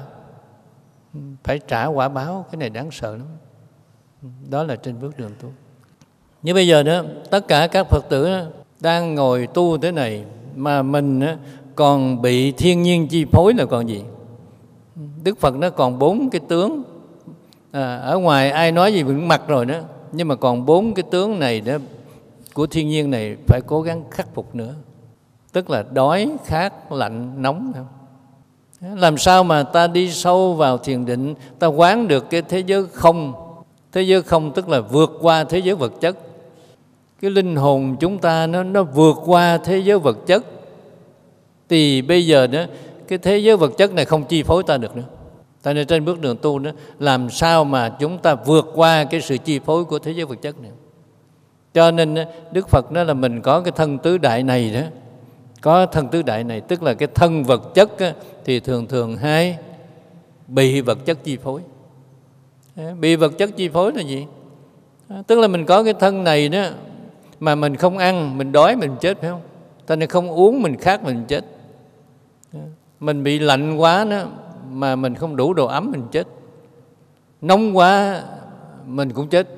[1.44, 3.26] Phải trả quả báo, cái này đáng sợ lắm
[4.50, 5.48] đó là trên bước đường tu.
[6.42, 8.28] Như bây giờ đó tất cả các phật tử
[8.80, 10.24] đang ngồi tu thế này
[10.56, 11.22] mà mình
[11.74, 14.02] còn bị thiên nhiên chi phối là còn gì?
[15.24, 16.82] Đức phật nó còn bốn cái tướng.
[17.72, 19.74] À, ở ngoài ai nói gì cũng mặc rồi đó
[20.12, 21.76] nhưng mà còn bốn cái tướng này đó
[22.54, 24.74] của thiên nhiên này phải cố gắng khắc phục nữa.
[25.52, 27.72] Tức là đói khát lạnh nóng.
[28.80, 32.86] Làm sao mà ta đi sâu vào thiền định ta quán được cái thế giới
[32.86, 33.47] không?
[33.92, 36.16] Thế giới không tức là vượt qua thế giới vật chất.
[37.20, 40.44] Cái linh hồn chúng ta nó nó vượt qua thế giới vật chất.
[41.68, 42.64] Thì bây giờ đó,
[43.08, 45.04] cái thế giới vật chất này không chi phối ta được nữa.
[45.62, 49.20] Tại nên trên bước đường tu đó, làm sao mà chúng ta vượt qua cái
[49.20, 50.70] sự chi phối của thế giới vật chất này?
[51.74, 52.14] Cho nên
[52.52, 54.80] đức phật nói là mình có cái thân tứ đại này đó.
[55.60, 57.90] Có thân tứ đại này, tức là cái thân vật chất
[58.44, 59.58] thì thường thường hay
[60.46, 61.60] bị vật chất chi phối.
[62.78, 64.26] Ờ, bị vật chất chi phối là gì?
[65.08, 66.64] Ờ, tức là mình có cái thân này đó
[67.40, 69.40] mà mình không ăn, mình đói, mình chết, phải không?
[69.86, 71.44] Ta nên không uống, mình khát, mình chết.
[72.52, 72.60] Ờ,
[73.00, 74.22] mình bị lạnh quá đó
[74.70, 76.26] mà mình không đủ đồ ấm, mình chết.
[77.40, 78.22] Nóng quá,
[78.86, 79.48] mình cũng chết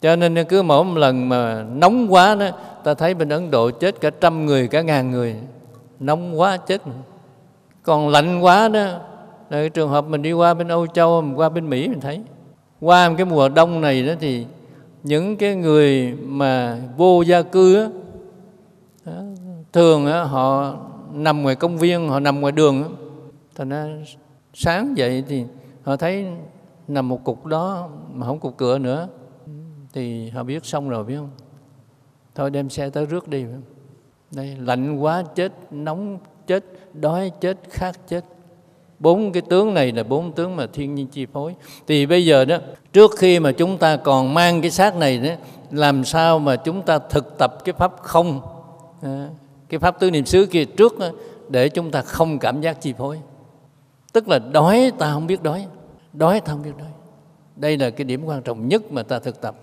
[0.00, 2.46] cho nên cứ mỗi một lần mà nóng quá đó,
[2.84, 5.36] ta thấy bên ấn độ chết cả trăm người, cả ngàn người.
[6.00, 6.82] Nóng quá, chết
[7.82, 8.98] còn lạnh quá đó
[9.50, 12.00] là cái trường hợp mình đi qua bên âu châu mình qua bên mỹ mình
[12.00, 12.20] thấy.
[12.80, 14.46] Qua cái mùa đông này đó thì
[15.02, 17.88] những cái người mà vô gia cư
[19.04, 19.12] đó,
[19.72, 20.76] thường đó, họ
[21.12, 22.88] nằm ngoài công viên họ nằm ngoài đường đó.
[23.56, 23.88] thành ra
[24.54, 25.44] sáng dậy thì
[25.82, 26.26] họ thấy
[26.88, 29.08] nằm một cục đó mà không cục cửa nữa.
[29.92, 31.30] Thì họ biết xong rồi biết không?
[32.34, 33.44] Thôi đem xe tới rước đi
[34.30, 38.24] đây lạnh quá chết nóng chết đói chết khát chết
[39.00, 41.54] bốn cái tướng này là bốn tướng mà thiên nhiên chi phối.
[41.86, 42.58] Thì bây giờ đó
[42.92, 45.30] trước khi mà chúng ta còn mang cái xác này đó
[45.70, 48.40] làm sao mà chúng ta thực tập cái pháp không?
[49.02, 49.28] Ờ,
[49.68, 51.10] cái pháp tứ niệm xứ kia trước đó,
[51.48, 53.18] để chúng ta không cảm giác chi phối.
[54.12, 55.66] Tức là đói ta không biết đói
[56.12, 56.88] đói ta không biết đói.
[57.56, 59.54] Đây là cái điểm quan trọng nhất mà ta thực tập.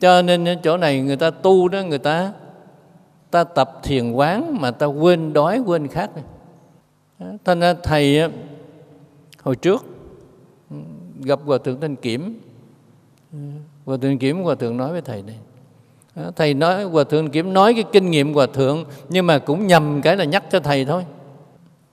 [0.00, 2.32] Cho nên chỗ này người ta tu đó người ta
[3.30, 6.10] ta tập thiền quán mà ta quên đói quên khát.
[7.18, 8.20] Ờ, thành ra thầy
[9.54, 9.84] trước,
[11.22, 12.40] gặp hòa thượng thanh kiểm.
[13.84, 15.38] Hòa thượng kiểm, hòa thượng nói với thầy này.
[16.14, 19.66] Ờ, thầy nói, hòa thượng kiểm nói cái kinh nghiệm hòa thượng, nhưng mà cũng
[19.66, 21.04] nhầm cái là nhắc cho thầy thôi.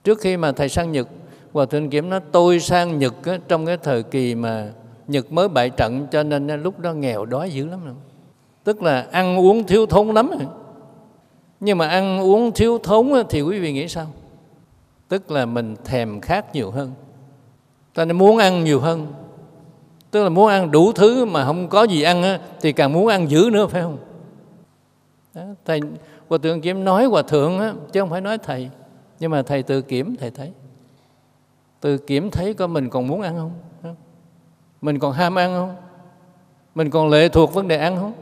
[0.04, 1.08] Trước khi mà thầy sang nhật,
[1.52, 3.14] hòa thượng kiểm nói, tôi sang nhật
[3.48, 4.72] trong cái thời kỳ mà
[5.08, 7.80] nhật mới bại trận, cho nên lúc đó nghèo đói dữ lắm
[8.64, 10.30] tức là ăn uống thiếu thốn lắm
[11.60, 14.06] nhưng mà ăn uống thiếu thốn thì quý vị nghĩ sao?
[15.08, 16.92] Tức là mình thèm khát nhiều hơn
[17.94, 19.06] ta nên muốn ăn nhiều hơn.
[20.10, 23.06] Tức là muốn ăn đủ thứ mà không có gì ăn á, thì càng muốn
[23.06, 23.98] ăn dữ nữa phải không?
[25.34, 25.80] Đó, thầy
[26.28, 28.70] hòa thượng kiểm nói hòa thượng á, chứ không phải nói thầy.
[29.20, 30.52] Nhưng mà thầy tự kiểm thầy thấy.
[31.80, 33.52] Tự kiểm thấy có mình còn muốn ăn không?
[34.80, 35.76] Mình còn ham ăn không?
[36.74, 38.12] Mình còn lệ thuộc vấn đề ăn không?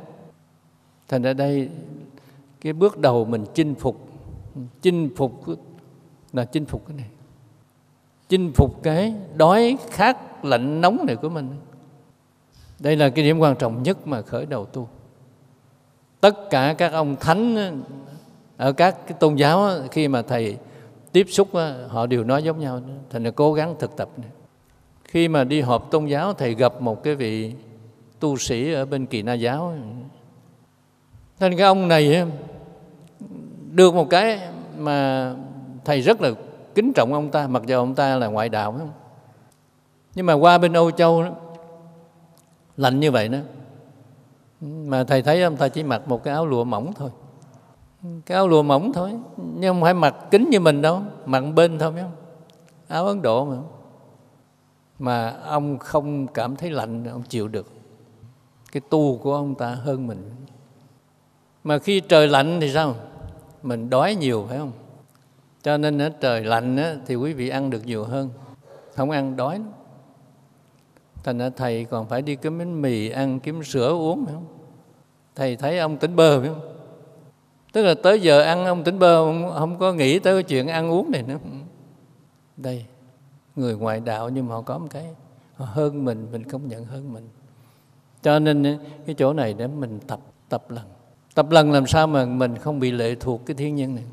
[1.08, 1.68] Thành ra đây
[2.60, 4.08] cái bước đầu mình chinh phục.
[4.82, 5.44] Chinh phục
[6.32, 7.06] là chinh phục cái này
[8.28, 11.50] chinh phục cái đói khát lạnh nóng này của mình.
[12.78, 14.88] Đây là cái điểm quan trọng nhất mà khởi đầu tu.
[16.20, 17.82] Tất cả các ông thánh
[18.56, 20.56] ở các cái tôn giáo khi mà thầy
[21.12, 21.48] tiếp xúc
[21.88, 22.80] họ đều nói giống nhau.
[23.10, 24.08] Thành là cố gắng thực tập
[25.04, 27.52] khi mà đi họp tôn giáo, thầy gặp một cái vị
[28.20, 29.74] tu sĩ ở bên kỳ na giáo.
[31.40, 32.26] Nên cái ông này
[33.70, 34.40] được một cái
[34.78, 35.34] mà
[35.84, 36.30] thầy rất là
[36.78, 38.90] kính trọng ông ta mặc dù ông ta là ngoại đạo không?
[40.14, 41.30] Nhưng mà qua bên Âu Châu đó,
[42.76, 43.38] lạnh như vậy đó
[44.60, 47.10] mà thầy thấy ông ta chỉ mặc một cái áo lụa mỏng thôi.
[48.26, 51.78] Cái áo lụa mỏng thôi nhưng không phải mặc kính như mình đâu mặc bên
[51.78, 52.12] thôi không?
[52.88, 53.56] Áo Ấn Độ mà.
[54.98, 57.72] Mà ông không cảm thấy lạnh ông chịu được.
[58.72, 60.30] Cái tu của ông ta hơn mình.
[61.64, 62.94] Mà khi trời lạnh thì sao?
[63.62, 64.72] Mình đói nhiều phải không?
[65.68, 68.30] Cho nên ở trời lạnh thì quý vị ăn được nhiều hơn.
[68.94, 69.60] Không ăn đói
[71.24, 74.46] thành ra thầy còn phải đi kiếm bánh mì, ăn kiếm sữa uống, phải không?
[75.34, 76.60] Thầy thấy ông tỉnh bơ, phải không?
[77.72, 80.68] Tức là tới giờ ăn, ông tỉnh bơ, ông không có nghĩ tới cái chuyện
[80.68, 81.38] ăn uống này nữa.
[82.56, 82.84] Đây,
[83.56, 85.06] người ngoại đạo nhưng mà họ có một cái,
[85.54, 87.28] họ hơn mình mình công nhận hơn mình.
[88.22, 90.84] Cho nên cái chỗ này để mình tập tập lần.
[91.34, 94.04] Tập lần làm sao mà mình không bị lệ thuộc cái thiên nhiên này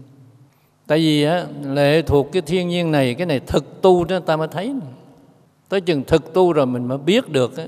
[0.88, 4.38] tại vì á, lệ thuộc cái thiên nhiên này cái này thực tu đó ta
[4.38, 4.74] mới thấy.
[5.70, 7.64] Tới chừng thực tu rồi mình mới biết được á,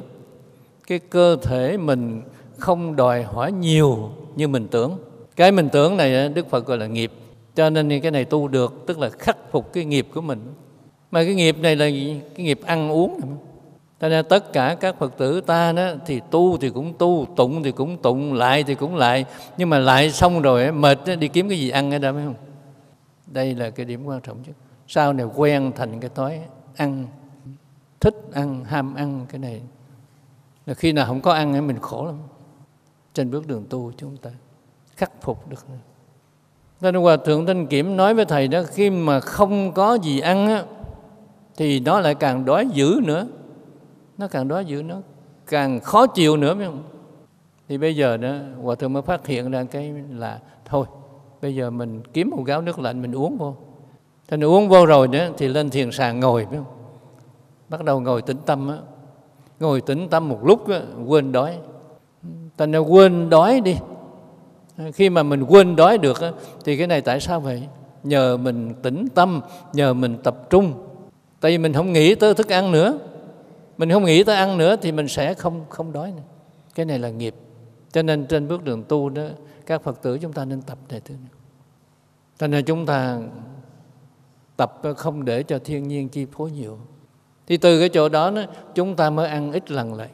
[0.88, 2.22] cái cơ thể mình
[2.58, 4.98] không đòi hỏi nhiều như mình tưởng.
[5.36, 7.12] Cái mình tưởng này đức phật gọi là nghiệp.
[7.56, 10.40] Cho nên cái này tu được tức là khắc phục cái nghiệp của mình.
[11.12, 13.20] Mà cái nghiệp này là cái nghiệp ăn uống.
[14.02, 17.64] Cho nên tất cả các phật tử ta đó thì tu thì cũng tu tụng
[17.64, 19.26] thì cũng tụng lại thì cũng lại.
[19.58, 22.36] Nhưng mà lại xong rồi mệt đi kiếm cái gì ăn ở đó phải không?
[23.28, 24.56] Đây là cái điểm quan trọng nhất.
[24.88, 26.42] sau này quen thành cái thói
[26.76, 27.08] ăn
[28.00, 29.62] thích ăn ham ăn cái này
[30.66, 32.16] là khi nào không có ăn thì mình khổ lắm.
[33.14, 34.30] Trên bước đường tu chúng ta
[34.96, 35.66] khắc phục được.
[36.82, 40.48] Nên hòa thượng thanh kiểm nói với thầy đó khi mà không có gì ăn
[40.48, 40.64] á,
[41.58, 43.28] thì nó lại càng đói dữ nữa.
[44.18, 44.96] Nó càng đói dữ nó
[45.48, 46.84] càng khó chịu nữa phải không?
[47.68, 50.86] Thì bây giờ đó hòa thượng mới phát hiện ra cái là thôi
[51.42, 53.56] bây giờ mình kiếm một gáo nước lạnh mình uống vô.
[54.28, 56.66] Thành uống vô rồi nữa thì lên thiền sàng ngồi phải không?
[57.70, 58.78] Bắt đầu ngồi tĩnh tâm á.
[59.60, 61.58] Ngồi tĩnh tâm một lúc á, quên đói.
[62.58, 63.76] Thành ra quên đói đi.
[64.94, 66.32] Khi mà mình quên đói được á,
[66.66, 67.64] thì cái này tại sao vậy?
[68.04, 69.42] Nhờ mình tĩnh tâm
[69.74, 70.74] nhờ mình tập trung.
[71.42, 73.00] Tại vì mình không nghĩ tới thức ăn nữa.
[73.78, 76.24] Mình không nghĩ tới ăn nữa thì mình sẽ không không đói nữa.
[76.76, 77.36] Cái này là nghiệp.
[77.92, 79.24] Cho nên trên bước đường tu đó
[79.68, 81.32] các phật tử chúng ta nên tập này thứ này.
[82.38, 83.20] Cho nên chúng ta
[84.58, 86.80] tập không để cho thiên nhiên chi phối nhiều.
[87.48, 88.32] Thì từ cái chỗ đó,
[88.76, 90.10] chúng ta mới ăn ít lần lại.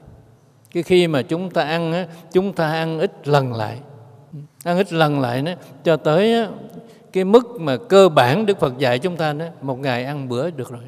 [0.72, 3.80] Cái khi mà chúng ta ăn chúng ta ăn ít lần lại.
[4.64, 5.52] Ăn ít lần lại đó,
[5.84, 6.48] cho tới
[7.14, 10.50] cái mức mà cơ bản Đức Phật dạy chúng ta đó, một ngày ăn bữa
[10.50, 10.82] được rồi.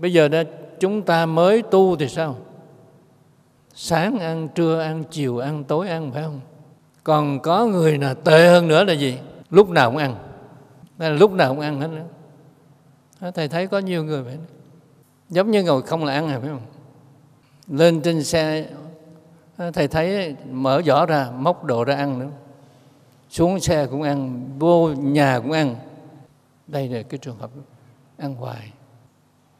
[0.00, 0.42] Bây giờ đó
[0.80, 2.36] chúng ta mới tu thì sao?
[3.74, 6.40] Sáng ăn trưa ăn chiều ăn tối ăn phải không?
[7.04, 9.18] Còn có người nào tệ hơn nữa là gì?
[9.50, 10.16] Lúc nào cũng ăn.
[10.98, 12.04] Là lúc nào cũng ăn hết nữa
[13.34, 14.38] thầy thấy có nhiều người vậy
[15.28, 16.60] giống như ngồi không là ăn rồi phải không?
[17.68, 18.68] Lên trên xe
[19.72, 22.28] thầy thấy mở giỏ ra, móc đồ ra ăn nữa.
[23.30, 25.76] Xuống xe cũng ăn, vô nhà cũng ăn.
[26.66, 27.50] Đây là cái trường hợp
[28.16, 28.72] ăn hoài.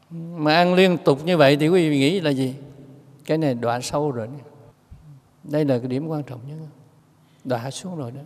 [0.09, 2.55] Mà ăn liên tục như vậy thì quý vị nghĩ là gì?
[3.25, 4.27] Cái này đọa sâu rồi
[5.43, 6.55] đây là cái điểm quan trọng nhất
[7.45, 8.21] đọa xuống rồi đó.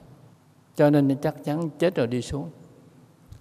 [0.75, 2.49] Cho nên chắc chắn chết rồi đi xuống.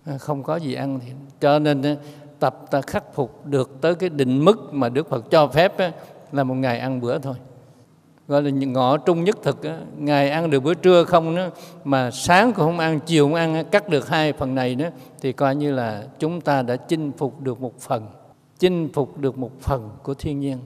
[0.04, 1.96] À, không có gì ăn thì cho nên à,
[2.38, 5.74] tập ta khắc phục được tới cái định mức mà Đức Phật cho phép
[6.32, 7.34] là một ngày ăn bữa thôi.
[8.28, 9.58] Gọi là ngọ trung nhất thực
[9.96, 11.50] ngày ăn được bữa trưa không nữa
[11.84, 15.32] mà sáng cũng không ăn, chiều cũng ăn cắt được hai phần này nữa thì
[15.32, 18.06] coi như là chúng ta đã chinh phục được một phần.
[18.58, 20.58] Chinh phục được một phần của thiên nhiên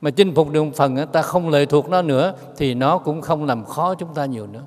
[0.00, 3.20] mà chinh phục được một phần ta không lệ thuộc nó nữa thì nó cũng
[3.20, 4.62] không làm khó chúng ta nhiều nữa.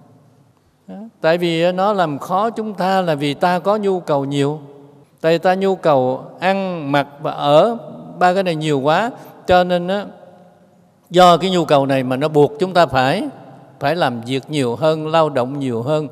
[1.22, 4.60] Tại vì nó làm khó chúng ta là vì ta có nhu cầu nhiều.
[5.22, 7.78] Tại ta nhu cầu ăn mặc và ở
[8.20, 9.12] ba cái này nhiều quá
[9.48, 10.04] cho nên đó,
[11.10, 13.30] do cái nhu cầu này mà nó buộc chúng ta phải
[13.80, 16.08] phải làm việc nhiều hơn lao động nhiều hơn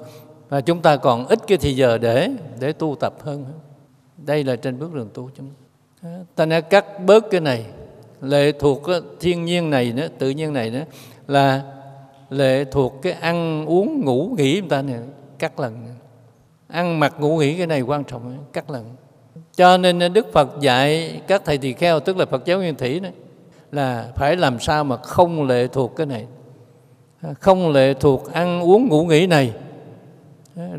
[0.49, 3.45] và chúng ta còn ít cái thì giờ để để tu tập hơn.
[4.17, 5.47] Đây là trên bước đường tu chúng
[6.35, 6.45] ta.
[6.45, 7.65] Nên cắt bớt cái này
[8.21, 8.81] lệ thuộc
[9.19, 10.83] thiên nhiên này nữa, tự nhiên này nữa,
[11.27, 11.61] là
[12.29, 14.99] lệ thuộc cái ăn uống ngủ nghỉ chúng ta này
[15.39, 15.73] cắt lần.
[16.67, 18.85] Ăn mặc ngủ nghỉ cái này quan trọng, cắt lần.
[19.55, 22.99] Cho nên đức phật dạy các thầy tỳ kheo, tức là phật giáo nguyên thủy
[22.99, 23.11] này
[23.71, 26.25] là phải làm sao mà không lệ thuộc cái này.
[27.39, 29.53] Không lệ thuộc ăn uống ngủ nghỉ này.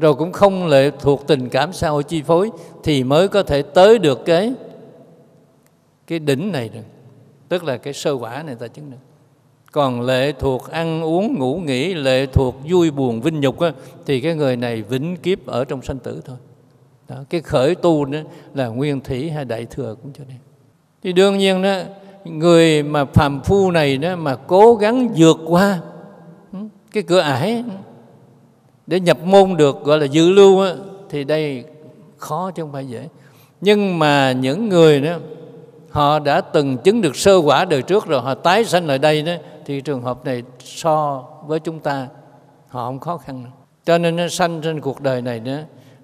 [0.01, 2.51] Rồi cũng không lệ thuộc tình cảm xã hội chi phối
[2.85, 4.53] thì mới có thể tới được cái
[6.07, 6.81] cái đỉnh này được
[7.49, 8.97] tức là cái sơ quả này ta chứng được.
[9.73, 13.73] Còn lệ thuộc ăn uống ngủ nghỉ lệ thuộc vui buồn vinh nhục á,
[14.07, 16.37] thì cái người này vĩnh kiếp ở trong sanh tử thôi.
[17.09, 18.19] Đó, cái khởi tu đó
[18.55, 20.37] là nguyên thủy hay đại thừa cũng cho nên.
[21.03, 21.81] Thì đương nhiên đó
[22.25, 25.81] người mà phàm phu này đó mà cố gắng vượt qua
[26.53, 26.59] ừ,
[26.93, 27.73] cái cửa ải ừ,
[28.87, 30.75] để nhập môn được gọi là dự lưu á,
[31.11, 31.65] thì đây
[32.17, 33.09] khó chứ không phải dễ.
[33.61, 35.19] Nhưng mà những người đó
[35.97, 39.23] họ đã từng chứng được sơ quả đời trước rồi, họ tái sanh lại đây
[39.23, 39.33] đó,
[39.65, 42.09] thì trường hợp này so với chúng ta,
[42.69, 43.51] họ không khó khăn nữa.
[43.85, 45.57] cho nên nó sanh trên cuộc đời này đó,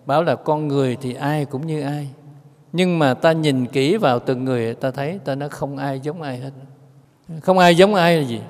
[0.07, 2.09] bảo là con người thì ai cũng như ai.
[2.72, 6.22] Nhưng mà ta nhìn kỹ vào từng người, ta thấy ta nó không ai giống
[6.22, 6.51] ai hết.
[7.43, 8.40] Không ai giống ai là gì?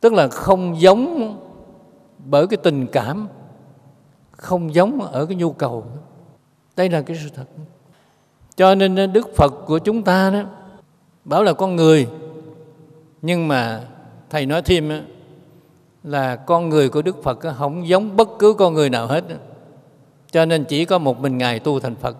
[0.00, 1.36] Tức là không giống
[2.24, 3.28] bởi cái tình cảm,
[4.30, 5.84] không giống ở cái nhu cầu.
[6.76, 7.44] Đây là cái sự thật
[8.56, 10.42] cho nên ờ, đức phật của chúng ta đó
[11.24, 12.06] bảo là con người.
[13.22, 13.80] Nhưng mà
[14.30, 14.96] thầy nói thêm đó,
[16.02, 19.24] là con người của đức phật ờ, không giống bất cứ con người nào hết.
[20.30, 22.16] Cho nên chỉ có một mình ngài tu thành phật.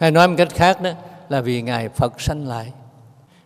[0.00, 0.90] Hay nói một cách khác đó
[1.28, 2.72] là vì ngài phật sanh lại.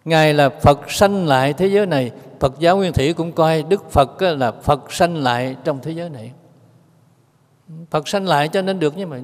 [0.04, 2.10] Ngài là phật sanh lại thế giới này.
[2.40, 6.10] Phật giáo nguyên thủy cũng coi đức phật là phật sanh lại trong thế giới
[6.10, 6.32] này.
[7.90, 9.22] Phật sanh lại cho nên được như vậy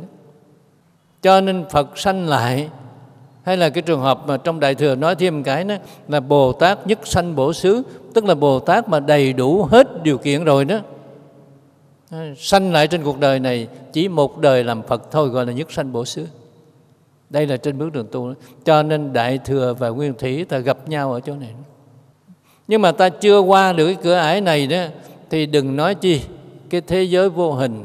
[1.22, 2.68] cho nên phật sanh lại.
[3.42, 5.74] Hay là cái trường hợp mà trong đại thừa nói thêm một cái đó
[6.08, 7.82] là bồ tát nhất sanh bổ xứ,
[8.14, 10.78] tức là bồ tát mà đầy đủ hết điều kiện rồi đó.
[12.10, 15.52] Ờ, sanh lại trên cuộc đời này, chỉ một đời làm phật thôi, gọi là
[15.52, 16.26] nhất sanh bổ xứ.
[17.30, 20.88] Đây là trên bước đường tu cho nên đại thừa và nguyên thủy ta gặp
[20.88, 21.54] nhau ở chỗ này
[22.68, 24.84] nhưng mà ta chưa qua được cái cửa ải này đó,
[25.30, 26.20] thì đừng nói chi,
[26.70, 27.84] cái thế giới vô hình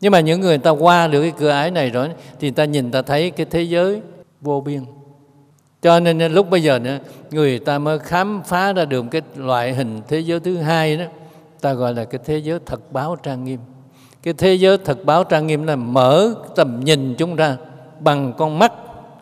[0.00, 2.08] nhưng mà những người ta qua được cái cửa ải này rồi
[2.40, 4.00] thì ta nhìn ta thấy cái thế giới
[4.40, 4.84] vô biên.
[5.82, 6.98] Cho nên lúc bây giờ nữa
[7.30, 11.04] người ta mới khám phá ra được cái loại hình thế giới thứ hai đó
[11.60, 13.60] ta gọi là cái thế giới thật báo trang nghiêm.
[14.22, 17.56] Cái thế giới thật báo trang nghiêm là mở tầm nhìn chúng ta
[18.00, 18.72] bằng con mắt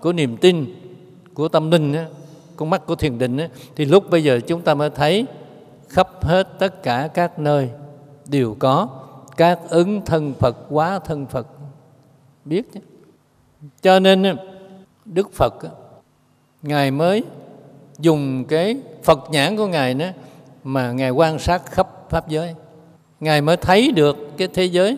[0.00, 0.74] của niềm tin
[1.34, 2.00] của tâm linh đó,
[2.56, 3.44] con mắt của thiền định đó,
[3.76, 5.26] thì lúc bây giờ chúng ta mới thấy
[5.88, 7.70] khắp hết tất cả các nơi
[8.26, 8.88] đều có
[9.36, 11.46] các ứng thân Phật quá thân Phật
[12.44, 12.80] biết chứ
[13.82, 14.36] cho nên
[15.04, 15.54] Đức Phật
[16.62, 17.22] Ngài mới
[17.98, 20.06] dùng cái Phật nhãn của Ngài đó
[20.64, 22.54] mà Ngài quan sát khắp Pháp giới.
[23.20, 24.96] Ngài mới thấy được cái thế giới.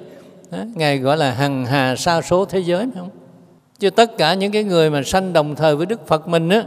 [0.50, 0.58] Đó.
[0.74, 3.10] Ngài gọi là hằng hà sa số thế giới phải không?
[3.78, 6.64] Chứ tất cả những cái người mà sanh đồng thời với Đức Phật mình á,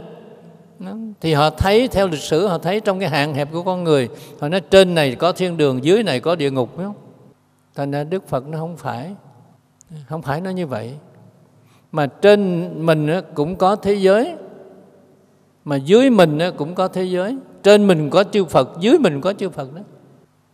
[1.20, 4.08] thì họ thấy theo lịch sử họ thấy trong cái hạn hẹp của con người
[4.40, 6.94] họ nói trên này có thiên đường dưới này có địa ngục phải không
[7.74, 9.14] thành ra đức phật nó không phải
[10.08, 10.94] không phải nó như vậy.
[11.92, 14.34] Mà trên mình cũng có thế giới.
[15.64, 17.36] Mà dưới mình cũng có thế giới.
[17.62, 19.80] Trên mình có chư Phật, dưới mình có chư Phật đó.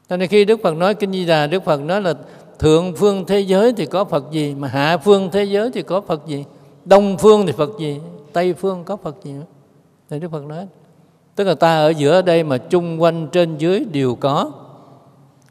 [0.09, 2.15] Cho nên khi Đức Phật nói Kinh Di Đà, Đức Phật nói là
[2.59, 6.01] thượng phương thế giới thì có Phật gì, mà hạ phương thế giới thì có
[6.01, 6.45] Phật gì,
[6.85, 8.01] đông phương thì Phật gì,
[8.33, 9.35] tây phương có Phật gì
[10.11, 10.67] thì Đức Phật nói,
[11.35, 14.53] tức là ta ở giữa đây mà chung quanh trên dưới đều có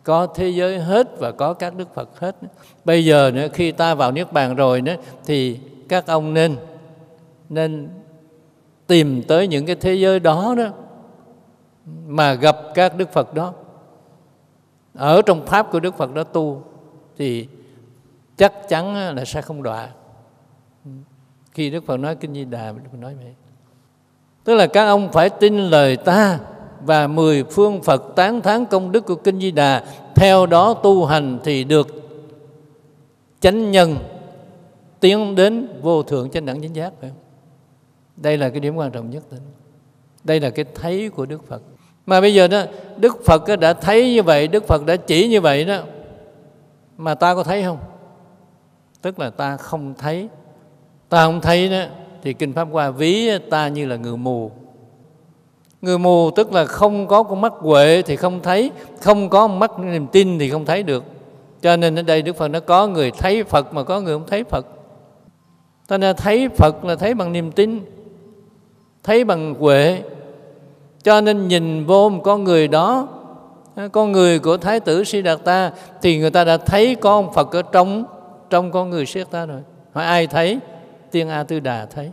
[0.06, 2.36] có thế giới hết và có các đức Phật hết
[2.86, 4.96] bây giờ nữa, khi ta vào niết bàn rồi nữa,
[5.26, 6.58] thì các ông nên
[7.50, 7.90] nên
[8.88, 10.70] tìm tới những cái thế giới đó đó
[12.08, 13.54] mà gặp các đức Phật đó.
[14.94, 16.64] Ở trong pháp của đức Phật đó tu,
[17.18, 17.48] thì
[18.38, 19.90] chắc chắn là sẽ không đọa.
[21.52, 23.34] Khi Đức Phật nói kinh Di Đà, Đức Phật nói vậy.
[24.44, 26.40] Tức là các ông phải tin lời ta
[26.86, 29.84] và mười phương Phật tán thán công đức của kinh Di Đà
[30.16, 31.88] theo đó tu hành thì được
[33.40, 33.96] chánh nhân
[35.00, 37.20] tiến đến vô thượng chánh đẳng chánh giác phải không?
[38.16, 39.24] Đây là cái điểm quan trọng nhất.
[40.24, 41.62] Đây là cái thấy của Đức Phật.
[42.06, 42.64] Mà bây giờ đó
[42.98, 45.80] Đức Phật đã thấy như vậy, Đức Phật đã chỉ như vậy đó.
[46.98, 47.78] Mà ta có thấy không?
[49.02, 50.30] Tức là ta không thấy.
[51.10, 51.84] Ta không thấy đó
[52.22, 54.52] thì kinh pháp hoa ví ta như là người mù.
[55.86, 58.72] Người mù tức là không có con mắt huệ thì không thấy,
[59.02, 61.04] không có mắt niềm tin thì không thấy được.
[61.62, 64.28] Cho nên ở đây Đức Phật nó có người thấy Phật mà có người không
[64.28, 64.66] thấy Phật.
[65.88, 67.80] Ta nên thấy Phật là thấy bằng niềm tin,
[69.04, 70.02] thấy bằng huệ.
[71.04, 73.08] Cho nên nhìn vô một con người đó,
[73.92, 75.72] con người của Thái tử Sĩ Đạt Ta,
[76.02, 78.04] thì người ta đã thấy có Phật ở trong
[78.50, 79.62] trong con người Sĩ Đạt Ta rồi.
[79.94, 80.60] Hỏi ai thấy?
[81.12, 82.12] Tiên A Tư Đà thấy.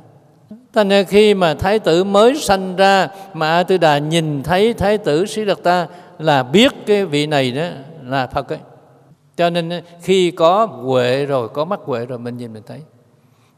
[0.73, 4.75] Thành nên khi mà Thái tử mới sanh ra mà A Tư Đà nhìn thấy
[4.75, 5.87] Thái tử sĩ lặc ta
[6.18, 7.68] là biết cái vị này đó
[8.03, 8.59] là Phật ấy.
[9.37, 12.81] Cho nên ờ, khi có huệ rồi, có mắt huệ rồi mình nhìn mình thấy.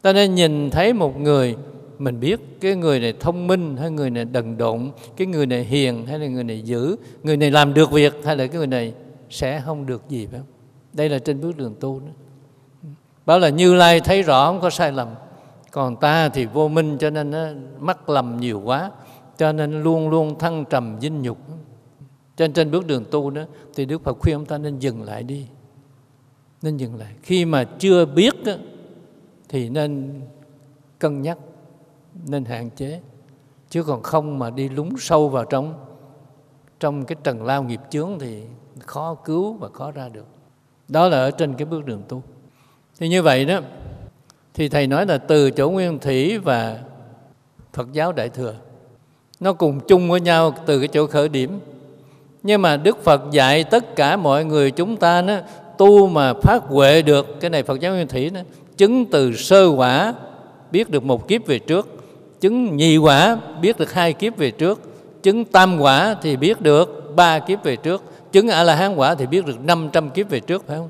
[0.03, 1.57] Ta nên nhìn thấy một người
[1.99, 5.65] mình biết cái người này thông minh hay người này đần độn, cái người này
[5.65, 8.67] hiền hay là người này dữ, người này làm được việc hay là cái người
[8.67, 8.93] này
[9.31, 10.49] sẽ không được gì phải không?
[10.93, 12.07] Đây là trên bước đường tu đó.
[13.27, 15.09] Bảo là Như Lai thấy rõ không có sai lầm.
[15.75, 17.47] Còn ta thì vô minh cho nên nó
[17.79, 18.91] mắc lầm nhiều quá,
[19.37, 21.39] cho nên luôn luôn thăng trầm dinh nhục.
[22.37, 23.43] Trên trên bước đường tu đó
[23.75, 25.47] thì Đức Phật khuyên ông ta nên dừng lại đi.
[26.62, 27.14] Nên dừng lại.
[27.22, 28.53] Khi mà chưa biết đó,
[29.49, 30.20] thì nên
[30.99, 31.39] cân nhắc
[32.27, 33.01] nên hạn chế
[33.70, 35.75] chứ còn không mà đi lúng sâu vào trong
[36.81, 38.43] trong cái trần lao nghiệp chướng thì
[38.81, 40.27] khó cứu và khó ra được
[40.89, 42.22] đó là ở trên cái bước đường tu
[42.99, 43.61] thì như vậy đó
[44.55, 46.79] thì thầy nói là từ chỗ nguyên thủy và
[47.73, 48.55] phật giáo đại thừa.
[49.41, 51.61] Nó cùng chung với nhau từ cái chỗ khởi điểm.
[52.43, 55.35] Nhưng mà đức phật dạy tất cả mọi người chúng ta nó,
[55.79, 58.41] tu mà phát huệ được cái này phật giáo nguyên thủy nó,
[58.77, 60.15] chứng từ sơ quả
[60.71, 61.89] biết được một kiếp về trước,
[62.41, 64.81] chứng nhị quả biết được hai kiếp về trước,
[65.23, 68.03] chứng tam quả thì biết được ba kiếp về trước,
[68.33, 70.89] chứng a la hán quả thì biết được 500 kiếp về trước, phải không?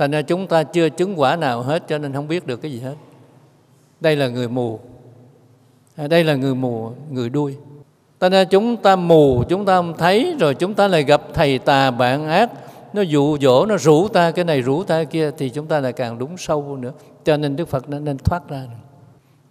[0.00, 2.72] Thành ra chúng ta chưa chứng quả nào hết cho nên không biết được cái
[2.72, 2.94] gì hết.
[4.00, 4.80] Đây là người mù.
[5.96, 7.56] À, đây là người mù người đuôi.
[8.20, 11.58] Thành ra chúng ta mù chúng ta không thấy rồi chúng ta lại gặp thầy
[11.58, 12.50] tà bạn ác.
[12.92, 15.92] Nó dụ dỗ nó rủ ta cái này rủ ta kia thì chúng ta lại
[15.92, 16.92] càng đúng sâu nữa.
[17.24, 18.66] Cho nên đức phật nên, nên thoát ra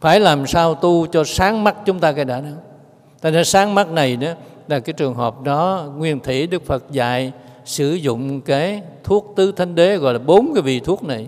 [0.02, 2.56] phải làm sao tu cho sáng mắt chúng ta cái đã nữa
[3.22, 4.36] thành ra sáng mắt này nữa
[4.68, 7.32] là cái trường hợp đó nguyên thủy đức phật dạy
[7.70, 11.28] sử dụng cái thuốc tứ thánh đế, gọi là bốn cái vị thuốc này.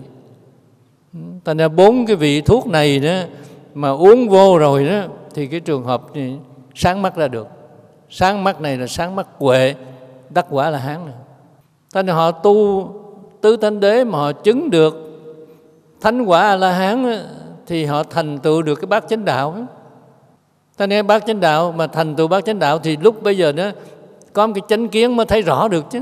[1.44, 3.20] Thành ra bốn cái vị thuốc này đó,
[3.74, 5.02] mà uống vô rồi đó,
[5.34, 6.32] thì cái trường hợp thì
[6.74, 7.48] sáng mắt ra được.
[8.10, 9.74] Sáng mắt này là sáng mắt huệ
[10.30, 11.14] đắc quả là hán này.
[11.94, 12.88] Thành ra họ tu
[13.40, 14.94] tứ thánh đế mà họ chứng được
[16.00, 17.18] thánh quả a la hán
[17.66, 19.56] thì họ thành tựu được cái bát chánh đạo
[20.76, 23.52] ta nghe bác chánh đạo mà thành tựu bác chánh đạo thì lúc bây giờ
[23.52, 23.70] đó,
[24.32, 26.00] có một cái chánh kiến mới thấy rõ được chứ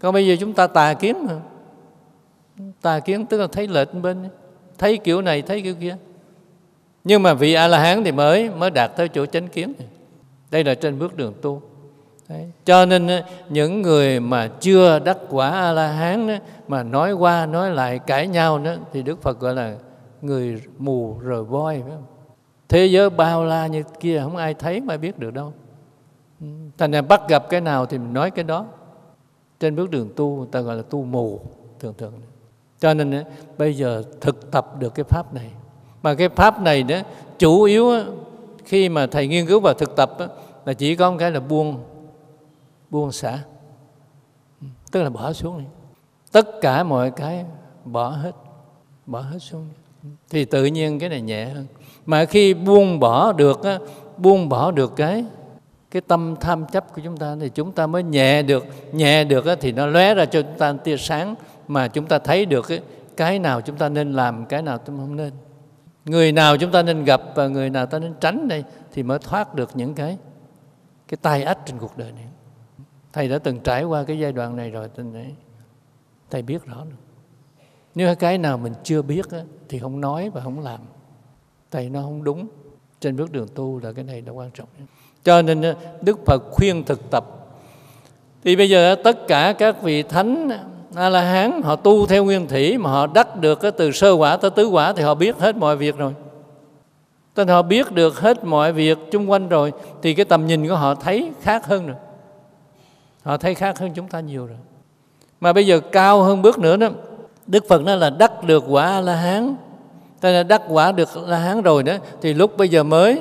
[0.00, 1.34] còn bây giờ chúng ta tà kiến mà.
[2.82, 4.28] Tà kiến tức là thấy lệch bên
[4.78, 5.96] thấy kiểu này, thấy kiểu kia.
[7.04, 9.72] Nhưng mà vị a la hán thì mới mới đạt tới chỗ chánh kiến
[10.50, 11.62] đây là trên bước đường tu.
[12.30, 12.50] Đấy.
[12.64, 16.38] cho nên ờ, những người mà chưa đắc quả a la hán
[16.68, 19.76] mà nói qua, nói lại, cãi nhau đó, thì đức phật gọi là
[20.22, 22.04] người mù rờ voi, phải không?
[22.68, 25.52] Thế giới bao la như kia, không ai thấy mà biết được đâu.
[26.40, 26.46] Ừ.
[26.78, 28.66] Thành ra bắt gặp cái nào thì mình nói cái đó
[29.60, 31.40] trên bước đường tu, người ta gọi là tu mù,
[31.78, 32.12] thường thường.
[32.80, 33.24] Cho nên
[33.58, 35.50] bây giờ thực tập được cái pháp này.
[36.02, 36.96] Mà cái pháp này đó,
[37.38, 37.90] chủ yếu
[38.64, 40.16] khi mà thầy nghiên cứu và thực tập
[40.64, 41.78] là chỉ có một cái là buông
[42.90, 43.38] buông xả.
[44.92, 45.64] Tức là bỏ xuống đi.
[46.32, 47.44] Tất cả mọi cái
[47.84, 48.32] bỏ hết
[49.06, 49.68] bỏ hết xuống
[50.30, 51.66] thì tự nhiên cái này nhẹ hơn.
[52.06, 53.60] Mà khi buông bỏ được
[54.16, 55.24] buông bỏ được cái
[55.90, 59.44] cái tâm tham chấp của chúng ta thì chúng ta mới nhẹ được nhẹ được
[59.60, 61.34] thì nó lóe ra cho chúng ta tia sáng
[61.68, 62.80] mà chúng ta thấy được cái,
[63.16, 65.32] cái nào chúng ta nên làm cái nào chúng ta không nên.
[66.04, 69.18] Người nào chúng ta nên gặp và người nào ta nên tránh đây thì mới
[69.18, 70.18] thoát được những cái
[71.08, 72.24] cái tai ách trên cuộc đời này.
[73.12, 75.34] Thầy đã từng trải qua cái giai đoạn này rồi thầy,
[76.30, 76.96] thầy biết rõ được.
[77.94, 79.26] Nếu cái nào mình chưa biết
[79.68, 80.80] thì không nói và không làm.
[81.70, 82.48] Thầy nó không đúng.
[83.00, 84.68] Trên bước đường tu là cái này là quan trọng
[85.24, 87.24] cho nên đức phật khuyên thực tập
[88.44, 90.50] thì bây giờ tất cả các vị thánh
[90.94, 94.12] a la hán họ tu theo nguyên thủy mà họ đắc được cái từ sơ
[94.12, 96.14] quả tới tứ quả thì họ biết hết mọi việc rồi
[97.34, 100.74] Tên họ biết được hết mọi việc chung quanh rồi thì cái tầm nhìn của
[100.74, 101.96] họ thấy khác hơn rồi.
[103.22, 104.56] Họ thấy khác hơn chúng ta nhiều rồi.
[105.40, 106.88] Mà bây giờ cao hơn bước nữa đó,
[107.46, 109.54] Đức Phật nói là đắc được quả A La Hán
[110.20, 111.92] Tên là đắc quả được La Hán rồi đó
[112.22, 113.20] Thì lúc bây giờ mới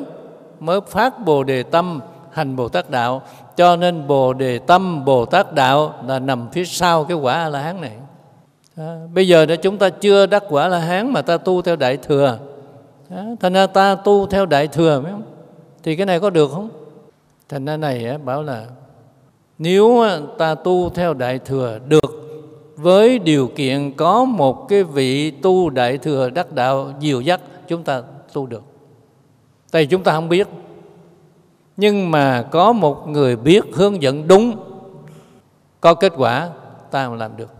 [0.60, 2.00] Mới phát Bồ Đề Tâm
[2.32, 3.22] Hành Bồ Tát Đạo
[3.58, 7.50] Cho nên Bồ Đề Tâm Bồ Tát Đạo Là nằm phía sau cái quả A
[7.50, 7.92] La Hán này
[8.78, 11.76] à, Bây giờ đó chúng ta chưa đắc quả La Hán Mà ta tu theo
[11.76, 12.38] Đại Thừa
[13.10, 15.24] à, Thành ra ta tu theo Đại Thừa phải không?
[15.84, 16.70] Thì cái này có được không?
[17.50, 18.66] Thành ra này bảo là
[19.58, 20.04] Nếu
[20.38, 22.20] ta tu theo Đại Thừa được
[22.82, 27.84] với điều kiện có một cái vị tu đại thừa đắc đạo diệu dắt chúng
[27.84, 28.02] ta
[28.34, 28.64] tu được
[29.72, 30.48] tại chúng ta không biết.
[31.78, 34.56] Nhưng mà có một người biết, hướng dẫn đúng,
[35.82, 36.50] có kết quả,
[36.92, 37.54] ta mà làm được.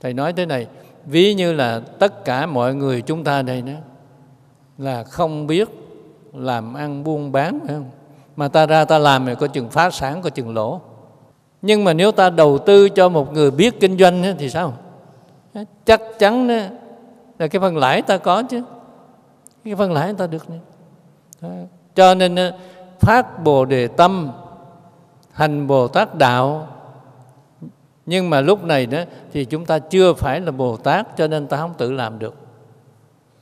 [0.00, 0.66] Thầy nói thế này,
[1.04, 3.72] ví như là tất cả mọi người chúng ta đây đó,
[4.78, 5.68] là không biết
[6.32, 7.90] làm ăn buôn bán, phải không?
[8.36, 10.80] Mà ta ra ta làm thì có chừng phá sản, có chừng lỗ.
[11.62, 14.74] Nhưng mà nếu ta đầu tư cho một người biết kinh doanh thì sao?
[15.84, 16.48] Chắc chắn
[17.38, 18.62] là cái phần lãi ta có chứ.
[19.64, 20.46] Cái phần lãi ta được
[21.94, 22.52] cho nên ờ,
[23.00, 24.30] phát bồ đề tâm,
[25.32, 26.68] hành bồ tát đạo.
[28.06, 28.98] Nhưng mà lúc này đó,
[29.32, 32.34] thì chúng ta chưa phải là bồ tát, cho nên ta không tự làm được.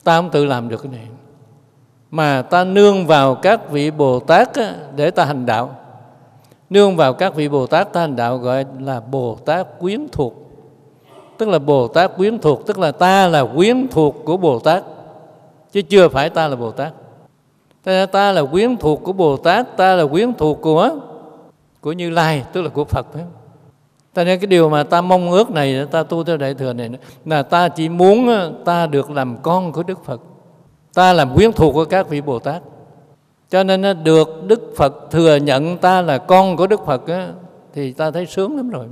[0.03, 1.07] Ta không tự làm được cái này.
[2.11, 4.49] Mà ta nương vào các vị bồ tát
[4.95, 5.75] để ta hành đạo.
[6.69, 10.33] Nương vào các vị Bồ Tát, ta hành đạo gọi là Bồ Tát quyến thuộc.
[11.37, 14.83] Tức là Bồ Tát quyến thuộc, tức là ta là quyến thuộc của Bồ Tát,
[15.71, 16.93] chứ chưa phải ta là Bồ Tát
[17.85, 20.89] ta, ta là quyến thuộc của Bồ Tát ta là quyến thuộc của
[21.81, 23.07] của Như Lai tức là của Phật
[24.13, 26.89] Ta nên cái điều mà ta mong ước này ta tu theo đại thừa này
[27.25, 30.21] là ta chỉ muốn ờ, ta được làm con của Đức Phật.
[30.93, 32.61] Ta làm quyến thuộc của các vị Bồ Tát
[33.49, 37.33] cho nên nó được đức phật thừa nhận ta là con của đức phật ờ,
[37.73, 38.85] thì ta thấy sướng lắm rồi.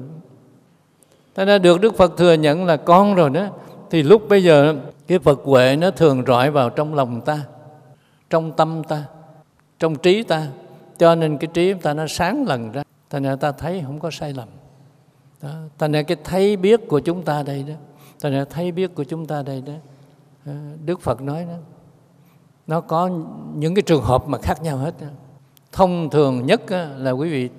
[1.34, 3.46] Ta đã được đức phật thừa nhận là con rồi đó
[3.90, 4.76] thì lúc bây giờ
[5.08, 7.40] cái phật huệ nó thường rọi vào trong lòng ta
[8.34, 9.06] trong tâm ta,
[9.80, 10.48] trong trí ta.
[10.98, 12.84] Cho nên cái trí ta nó sáng lần ra.
[13.10, 14.48] Thành ra ta thấy không có sai lầm.
[15.42, 15.50] Đó.
[15.78, 17.74] thành ra cái thấy biết của chúng ta đây đó.
[18.22, 19.74] Thành ra thấy biết của chúng ta đây đó.
[20.86, 21.56] Đức phật nói đó.
[22.68, 23.10] Nó có
[23.56, 24.94] những cái trường hợp mà khác nhau hết
[25.72, 26.62] thông thường nhất
[26.98, 27.50] là quý vị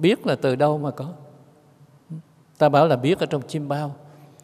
[0.00, 1.06] biết là từ đâu mà có.
[2.58, 3.94] Ta bảo là biết ở trong chim bao.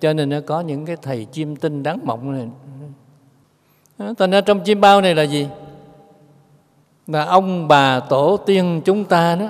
[0.00, 2.48] Cho nên nó có những cái thầy chim tinh đáng mộng này.
[4.18, 5.48] Thành ra trong chim bao này là gì?
[7.06, 9.46] Là ông bà tổ tiên chúng ta đó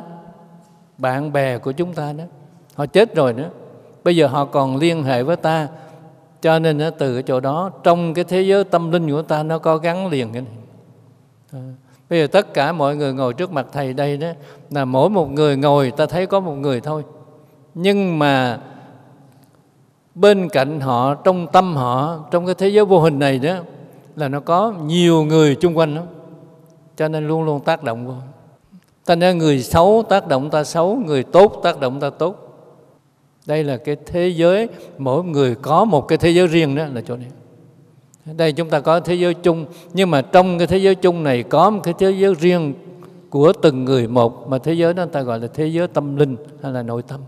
[0.99, 2.25] bạn bè của chúng ta đó
[2.75, 3.51] họ chết rồi nữa.
[4.05, 5.69] Bây giờ họ còn liên hệ với ta.
[6.43, 9.43] Cho nên đó, từ cái chỗ đó trong cái thế giới tâm linh của ta
[9.43, 10.53] nó có gắn liền cái này.
[11.53, 11.61] À,
[12.11, 14.29] bây giờ tất cả mọi người ngồi trước mặt thầy đây đó
[14.71, 17.03] là mỗi một người ngồi ta thấy có một người thôi.
[17.75, 18.61] Nhưng mà
[20.15, 23.55] bên cạnh họ trong tâm họ trong cái thế giới vô hình này đó
[24.17, 26.03] là nó có nhiều người chung quanh đó
[26.97, 28.15] cho nên luôn luôn tác động vô.
[29.05, 32.43] Ta ra người xấu tác động ta xấu, người tốt tác động ta tốt.
[33.47, 34.69] Đây là cái thế giới,
[34.99, 37.29] mỗi người có một cái thế giới riêng đó là chỗ này.
[38.25, 41.43] Đây chúng ta có thế giới chung, nhưng mà trong cái thế giới chung này
[41.43, 42.75] có một cái thế giới riêng
[43.31, 46.37] của từng người một, mà thế giới đó ta gọi là thế giới tâm linh
[46.63, 47.21] hay là nội tâm.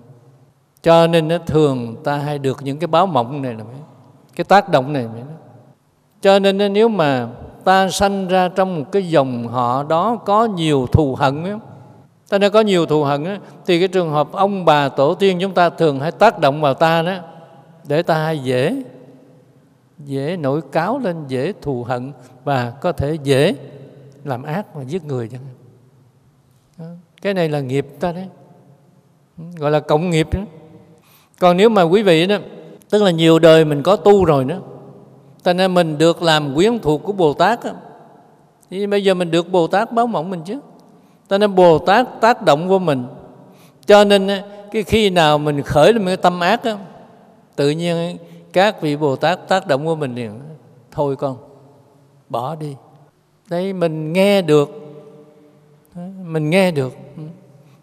[0.83, 3.65] Cho nên nó thường ta hay được những cái báo mộng này là
[4.37, 5.07] cái tác động này
[6.23, 7.29] cho nên nếu mà
[7.69, 11.59] ta sanh ra trong một cái dòng họ đó có nhiều thù hận ấy,
[12.29, 15.39] ta đã có nhiều thù hận ấy, thì cái trường hợp ông bà tổ tiên
[15.41, 17.13] chúng ta thường hay tác động vào ta đó
[17.89, 18.83] để ta hay dễ
[19.99, 22.13] dễ nổi cáo lên dễ thù hận
[22.45, 23.55] và có thể dễ
[24.25, 25.41] làm ác và giết người chẳng
[27.23, 28.27] cái này là nghiệp ta đấy.
[29.57, 30.41] Gọi là cộng nghiệp đó.
[31.41, 32.37] Còn nếu mà quý vị đó
[32.91, 34.61] tức là nhiều đời mình có tu rồi nữa
[35.43, 37.73] cho nên mình được làm quyến thuộc của Bồ Tát á.
[38.71, 40.59] Thì bây giờ mình được Bồ Tát báo mộng mình chứ.
[41.31, 43.05] Cho nên Bồ Tát tác động vô mình.
[43.87, 44.29] Cho nên
[44.73, 46.77] cái khi nào mình khởi lên cái tâm ác á,
[47.57, 48.17] Tự nhiên
[48.53, 50.41] các vị Bồ Tát tác động vô mình liền
[50.93, 51.37] Thôi con,
[52.29, 52.77] bỏ đi.
[53.51, 54.71] Đấy mình nghe được.
[56.25, 56.93] Mình nghe được.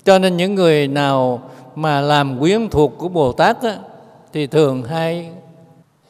[0.04, 1.42] Cho nên những người nào
[1.76, 3.78] mà làm quyến thuộc của Bồ Tát á,
[4.34, 5.32] Thì thường hay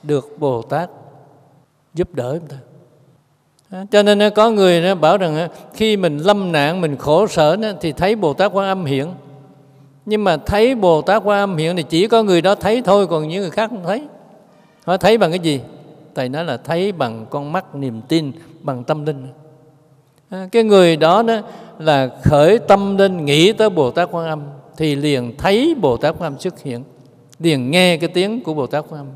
[0.03, 0.89] được Bồ Tát
[1.95, 2.57] giúp đỡ chúng ta.
[3.91, 7.27] Cho nên ờ, có người nó bảo rằng ờ, khi mình lâm nạn, mình khổ
[7.27, 9.13] sở thì thấy Bồ Tát Quan Âm hiện.
[10.05, 13.07] Nhưng mà thấy Bồ Tát Quan Âm hiện thì chỉ có người đó thấy thôi,
[13.07, 14.01] còn những người khác không thấy.
[14.85, 15.61] Họ thấy bằng cái gì?
[16.15, 18.31] Thầy nói là thấy bằng con mắt, niềm tin,
[18.61, 19.27] bằng tâm linh.
[20.51, 21.41] Cái người đó đó
[21.79, 24.41] là khởi tâm lên nghĩ tới Bồ Tát Quan Âm
[24.77, 26.83] thì liền thấy Bồ Tát Quan Âm xuất hiện,
[27.39, 29.07] liền nghe cái tiếng của Bồ Tát Quan Âm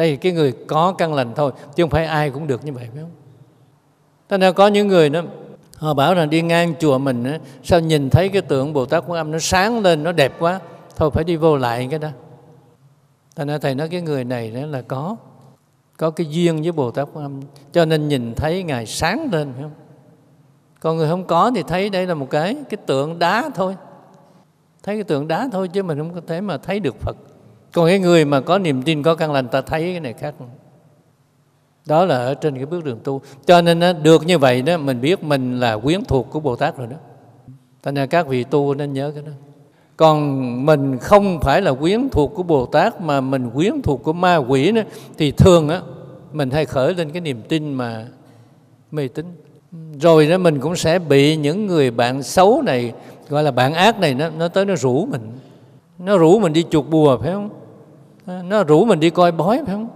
[0.00, 2.88] đây cái người có căn lành thôi chứ không phải ai cũng được như vậy
[2.92, 3.10] phải không?
[4.28, 5.22] Thế nên có những người đó
[5.76, 9.04] họ bảo rằng đi ngang chùa mình á, sao nhìn thấy cái tượng Bồ Tát
[9.06, 10.60] Quan Âm nó sáng lên nó đẹp quá
[10.96, 12.08] thôi phải đi vô lại cái đó.
[13.36, 15.16] Thành ra thầy nói cái người này đó là có
[15.96, 17.40] có cái duyên với Bồ Tát Quan Âm
[17.72, 19.74] cho nên nhìn thấy ngài sáng lên phải không?
[20.80, 23.76] Còn người không có thì thấy đây là một cái cái tượng đá thôi.
[24.82, 27.16] Thấy cái tượng đá thôi chứ mình không có thể mà thấy được Phật
[27.72, 30.34] còn cái người mà có niềm tin, có căn lành, ta thấy cái này khác.
[31.86, 33.20] Đó là ở trên cái bước đường tu.
[33.46, 36.56] Cho nên nó được như vậy đó, mình biết mình là quyến thuộc của bồ
[36.56, 36.96] tát rồi đó.
[37.84, 39.32] Cho nên các vị tu nên nhớ cái đó.
[39.96, 44.12] Còn mình không phải là quyến thuộc của bồ tát mà mình quyến thuộc của
[44.12, 44.82] ma quỷ nữa,
[45.18, 45.80] thì thường á,
[46.32, 48.06] mình hay khởi lên cái niềm tin mà
[48.90, 49.26] mê tín.
[50.00, 52.92] Rồi đó, mình cũng sẽ bị những người bạn xấu này,
[53.28, 55.32] gọi là bạn ác này nó nó tới nó rủ mình.
[55.98, 57.50] Nó rủ mình đi chuột bùa, phải không?
[58.30, 59.88] Ờ, nó rủ mình đi coi bói phải không?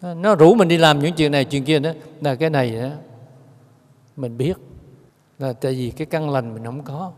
[0.00, 1.90] Ờ, nó rủ mình đi làm những chuyện này chuyện kia đó.
[2.20, 2.88] Là cái này đó
[4.16, 4.56] mình biết
[5.38, 7.10] là tại vì cái căn lành mình không có.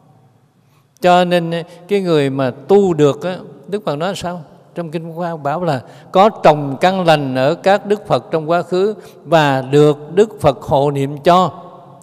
[1.01, 4.43] Cho nên ờ, cái người mà tu được á, Đức Phật nói sao?
[4.75, 8.63] Trong kinh Hoa bảo là có trồng căn lành ở các Đức Phật trong quá
[8.63, 11.53] khứ và được Đức Phật hộ niệm cho.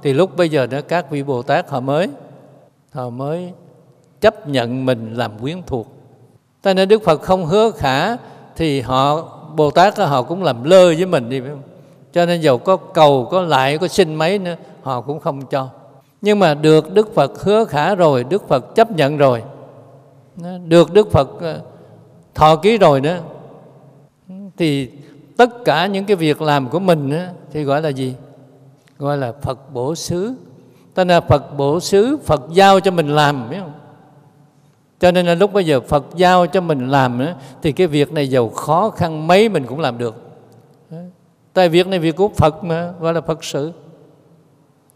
[0.04, 2.10] Thì lúc bây giờ đó các vị Bồ Tát họ mới
[2.92, 3.54] họ mới
[4.22, 5.97] chấp nhận mình làm quyến thuộc
[6.62, 8.18] ta nên Đức Phật không hứa khả
[8.56, 9.24] thì họ
[9.56, 11.62] Bồ Tát họ cũng làm lơ với mình đi phải không?
[12.14, 15.70] Cho nên dầu có cầu, có lại, có xin mấy nữa họ cũng không cho.
[16.22, 19.44] Nhưng mà được Đức Phật hứa khả rồi, Đức Phật chấp nhận rồi.
[20.66, 21.60] Được Đức Phật ờ,
[22.36, 23.20] thọ ký rồi nữa
[24.58, 24.92] thì
[25.38, 27.14] tất cả những cái việc làm của mình
[27.54, 28.14] thì gọi là gì?
[28.98, 30.36] Gọi là Phật bổ xứ
[30.98, 33.74] ta là phật bổ xứ phật giao cho mình làm biết không
[35.00, 37.32] cho nên là lúc bây giờ phật giao cho mình làm đó,
[37.62, 40.16] thì cái việc này giàu khó khăn mấy mình cũng làm được.
[41.54, 43.72] Tại việc này việc của phật mà gọi là phật sự.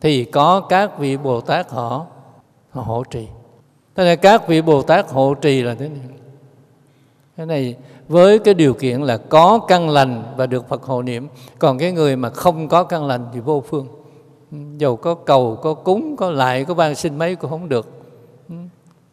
[0.02, 2.06] Thì có các vị bồ tát họ
[2.72, 3.28] họ hộ trì.
[3.95, 5.99] Thế nên các vị bồ tát hộ trì là thế này.
[7.38, 7.76] Cái này
[8.08, 11.28] với cái điều kiện là có căn lành và được Phật hộ niệm.
[11.60, 13.88] Còn cái người mà không có căn lành thì vô phương.
[14.52, 17.89] Ừ, dầu có cầu có cúng có lại có ban xin mấy cũng không được.
[18.49, 18.56] Ừ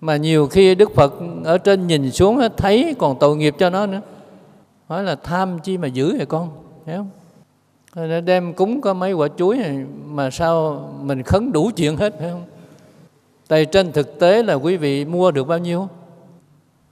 [0.01, 3.87] mà nhiều khi Đức Phật ở trên nhìn xuống thấy còn tội nghiệp cho nó
[3.87, 4.01] nữa.
[4.89, 6.51] Nói là tham chi mà giữ vậy con?
[6.87, 7.11] Thấy không?
[7.95, 12.15] Rồi đem cúng có mấy quả chuối này mà sao mình khấn đủ chuyện hết
[12.19, 12.45] phải không?
[13.49, 15.89] Tại trên thực tế là quý vị mua được bao nhiêu?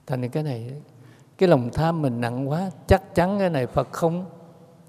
[0.07, 0.71] Thành cái này,
[1.37, 4.25] cái lòng tham mình nặng quá, chắc chắn cái này phật không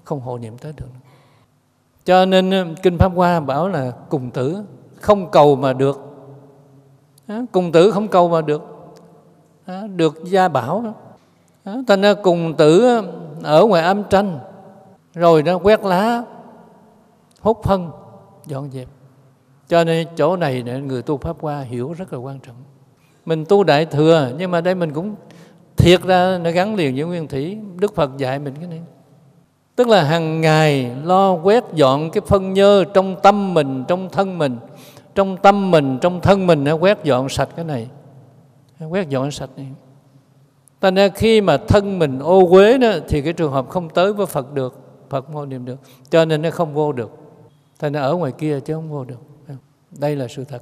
[0.03, 0.89] không hộ niệm tới được.
[2.05, 4.63] Cho nên ờ, kinh pháp hoa bảo là cùng tử,
[4.95, 6.08] không cầu mà được
[7.51, 8.61] cùng tử không cầu mà được.
[9.95, 10.93] Được gia bảo.
[11.87, 13.01] Thành ra cùng tử
[13.43, 14.39] ở ngoài âm tranh.
[15.13, 16.23] Rồi nó quét lá
[17.41, 17.91] hút phân,
[18.45, 18.87] dọn dẹp.
[19.67, 22.55] Cho nên chỗ này người tu pháp hoa hiểu rất là quan trọng.
[23.25, 25.15] Mình tu đại thừa, nhưng mà đây mình cũng
[25.77, 27.57] thiệt ra nó gắn liền với nguyên thủy.
[27.75, 28.81] Đức phật dạy mình cái này.
[29.75, 34.37] Tức là hàng ngày lo quét dọn cái phân nhơ trong tâm mình, trong thân
[34.37, 34.57] mình
[35.15, 37.87] trong tâm mình trong thân mình nó quét dọn sạch cái này
[38.89, 39.67] quét dọn sạch này
[40.79, 44.13] ta nên khi mà thân mình ô uế đó thì cái trường hợp không tới
[44.13, 44.79] với Phật được,
[45.09, 45.75] Phật vô niệm được.
[46.09, 47.11] Cho nên nó không vô được.
[47.79, 49.19] ta nên ở ngoài kia chứ không vô được.
[49.91, 50.61] Đây là sự thật.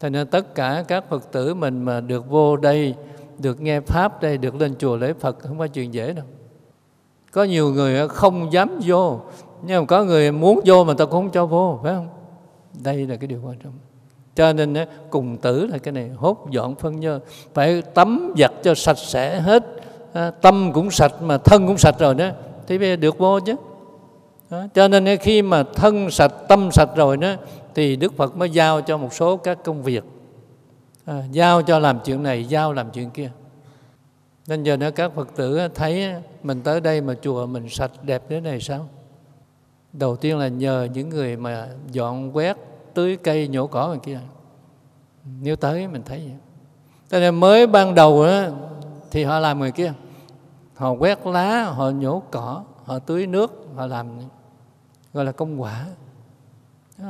[0.00, 2.94] cho nên tất cả các Phật tử mình mà được vô đây
[3.42, 6.24] được nghe pháp đây được lên chùa lễ phật không phải chuyện dễ đâu
[7.32, 9.20] có nhiều người không dám vô
[9.62, 12.08] nhưng mà có người muốn vô mà ta cũng không cho vô phải không
[12.82, 13.72] đây là cái điều quan trọng.
[14.34, 14.74] Cho nên
[15.10, 17.20] cùng tử là cái này hốt dọn phân nhơ.
[17.54, 19.64] Phải tắm giặt cho sạch sẽ hết.
[20.12, 22.30] À, tâm cũng sạch mà thân cũng sạch rồi đó.
[22.66, 23.54] Thì bây giờ được vô chứ.
[24.50, 24.64] Đó.
[24.74, 27.34] cho nên khi mà thân sạch tâm sạch rồi đó
[27.74, 30.04] thì đức phật mới giao cho một số các công việc.
[31.04, 33.30] À, giao cho làm chuyện này giao làm chuyện kia.
[34.46, 38.22] Nên giờ nữa các phật tử thấy mình tới đây mà chùa mình sạch đẹp
[38.28, 38.88] thế này sao?
[39.92, 42.56] Đầu tiên là nhờ những người mà dọn quét
[42.94, 44.20] tưới cây nhổ cỏ ngoài kia.
[45.42, 46.36] Nếu tới mình thấy vậy.
[47.10, 48.42] Cho nên mới ban đầu đó,
[49.10, 49.92] thì họ làm người kia.
[50.74, 54.06] Họ quét lá họ nhổ cỏ họ tưới nước họ làm
[55.12, 55.86] gọi là công quả.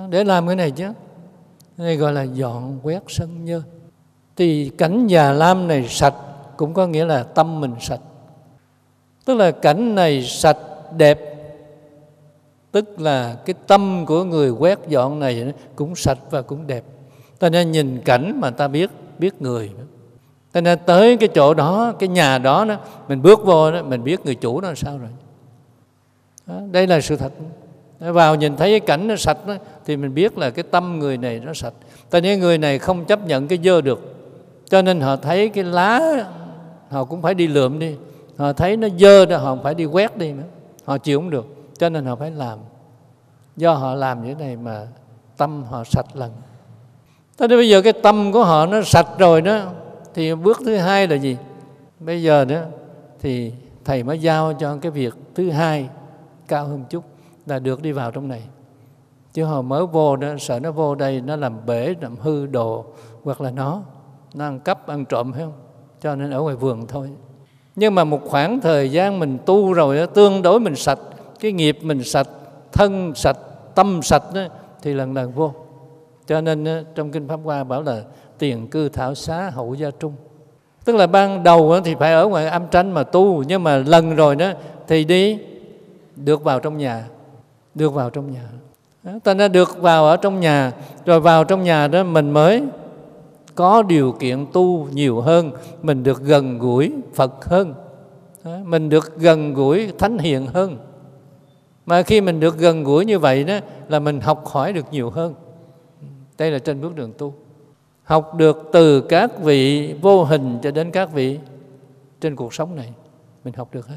[0.09, 0.93] Để làm cái này chứ.
[1.77, 3.63] Đây gọi là dọn quét sân nhơ.
[4.37, 6.15] Thì cảnh già lam này sạch
[6.57, 8.01] cũng có nghĩa là tâm mình sạch.
[9.25, 10.59] Tức là cảnh này sạch
[10.97, 11.30] đẹp
[12.73, 16.85] tức là cái tâm của người quét dọn này cũng sạch và cũng đẹp.
[17.39, 19.71] Ta nên nhìn cảnh mà ta biết biết người
[20.53, 22.77] ta nên tới cái chỗ đó cái nhà đó, đó
[23.09, 25.11] mình bước vô đó mình biết người chủ nó sao rồi.
[26.47, 27.33] Đó, đây là sự thật.
[27.99, 29.55] Vào nhìn thấy cái cảnh nó sạch đó,
[29.87, 31.73] thì mình biết là cái tâm người này nó sạch.
[32.11, 34.15] Ta nên người này không chấp nhận cái dơ được.
[34.69, 36.01] Cho nên họ thấy cái lá
[36.89, 37.95] họ cũng phải đi lượm đi.
[38.37, 40.43] Họ thấy nó dơ đó họ phải đi quét đi nữa.
[40.85, 41.47] Họ chịu không được
[41.81, 42.59] cho nên họ phải làm.
[43.57, 44.87] Do họ làm như thế này mà
[45.37, 46.33] tâm họ sạch lần.
[47.39, 49.61] Thế nên bây giờ cái tâm của họ nó sạch rồi đó
[50.15, 51.37] thì bước thứ hai là gì?
[52.01, 52.61] Bây giờ đó
[53.21, 53.53] thì
[53.85, 55.89] thầy mới giao cho cái việc thứ hai
[56.49, 57.05] cao hơn chút
[57.47, 58.43] là được đi vào trong này.
[59.33, 62.85] Chứ họ mới vô đó sợ nó vô đây nó làm bể làm hư đồ
[63.25, 63.83] hoặc là nó
[64.35, 65.53] nó ăn cắp ăn trộm phải không?
[66.01, 67.11] Cho nên ở ngoài vườn thôi.
[67.77, 70.99] Nhưng mà một khoảng thời gian mình tu rồi đó, tương đối mình sạch
[71.41, 72.29] cái nghiệp mình sạch
[72.73, 73.37] thân sạch
[73.75, 74.41] tâm sạch đó,
[74.83, 75.53] thì lần lần vô.
[76.27, 78.03] Cho nên đó, trong kinh pháp hoa bảo là
[78.39, 80.13] tiền cư thảo xá hậu gia trung.
[80.85, 83.77] Tức là ban đầu đó, thì phải ở ngoài âm tranh mà tu nhưng mà
[83.77, 84.51] lần rồi đó
[84.89, 85.39] thì đi
[86.17, 87.05] được vào trong nhà
[87.75, 88.43] được vào trong nhà.
[89.25, 90.73] Ta đã được vào ở trong nhà
[91.07, 92.63] rồi vào trong nhà đó mình mới
[93.55, 97.75] có điều kiện tu nhiều hơn mình được gần gũi phật hơn.
[98.65, 100.77] Mình được gần gũi thánh hiền hơn
[101.91, 105.11] mà khi mình được gần gũi như vậy đó, là mình học hỏi được nhiều
[105.11, 105.35] hơn.
[106.39, 107.35] Đây là trên bước đường tu.
[108.05, 111.39] Học được từ các vị vô hình cho đến các vị
[112.21, 112.93] trên cuộc sống này,
[113.45, 113.97] mình học được hết.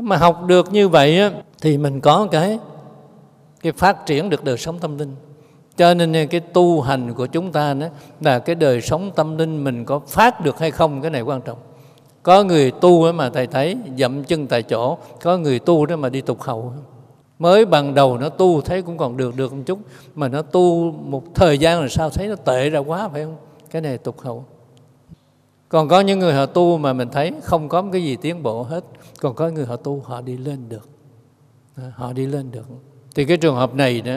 [0.00, 2.58] Mà học được như vậy thì mình có cái
[3.62, 5.14] cái phát triển được đời sống tâm linh.
[5.76, 7.86] Cho nên cái tu hành của chúng ta đó
[8.20, 11.40] là cái đời sống tâm linh mình có phát được hay không, cái này quan
[11.40, 11.58] trọng
[12.24, 16.08] có người tu mà thầy thấy dậm chân tại chỗ, có người tu đó mà
[16.08, 16.72] đi tục hậu
[17.38, 19.78] mới bằng đầu nó tu thấy cũng còn được được một chút,
[20.14, 23.36] mà nó tu một thời gian rồi sao thấy nó tệ ra quá, phải không?
[23.70, 24.44] Cái này tục hậu
[25.68, 28.62] còn có những người họ tu mà mình thấy không có cái gì tiến bộ
[28.62, 28.84] hết,
[29.20, 30.88] còn có người họ tu, họ đi lên được.
[31.94, 32.66] Họ đi lên được.
[33.14, 34.16] Thì cái trường hợp này đó,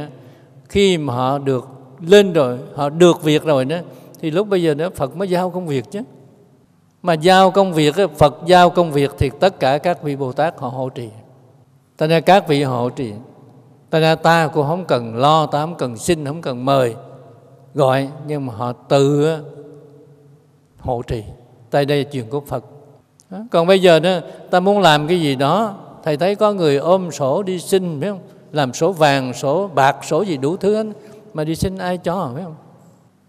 [0.70, 1.68] khi mà họ được
[2.02, 3.78] lên rồi, họ được việc rồi đó,
[4.20, 6.02] thì lúc bây giờ đó Phật mới giao công việc chứ
[7.08, 10.60] mà giao công việc Phật giao công việc thì tất cả các vị Bồ Tát
[10.60, 11.10] họ hộ trì.
[11.98, 13.14] Ta ra các vị hộ trì
[13.90, 16.96] ta ra ta cũng không cần lo Ta không cần xin không cần mời
[17.74, 19.36] Gọi nhưng mà họ tự
[20.80, 21.24] hộ trì.
[21.72, 22.66] Tại đây là chuyện của Phật.
[23.52, 27.12] Còn bây giờ đó ta muốn làm cái gì đó Thầy thấy có người ôm
[27.12, 28.20] sổ đi xin phải không?
[28.52, 30.86] Làm sổ vàng, sổ bạc, sổ gì đủ thứ hết
[31.34, 32.56] Mà đi xin ai cho phải không?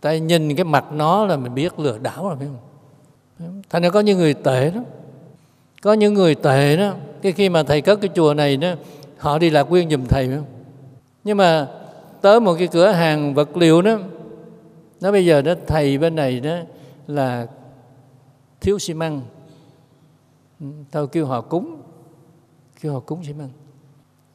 [0.01, 2.68] Tại nhìn cái mặt nó là mình biết lừa đảo rồi phải không?
[3.71, 4.81] Thành ra có những người tệ đó
[5.83, 8.75] Có những người tệ đó, Cái khi mà thầy cất cái chùa này đó,
[9.19, 10.45] Họ đi lạc quyên giùm thầy không?
[11.25, 11.69] Nhưng mà
[12.21, 13.99] tới một cái cửa hàng vật liệu đó,
[15.01, 16.57] Nó bây giờ đó, thầy bên này đó
[17.07, 17.47] là
[18.61, 19.21] thiếu xi măng.
[20.61, 21.83] Ừ, tao kêu họ cúng,
[22.81, 23.51] Kêu họ cúng xi măng.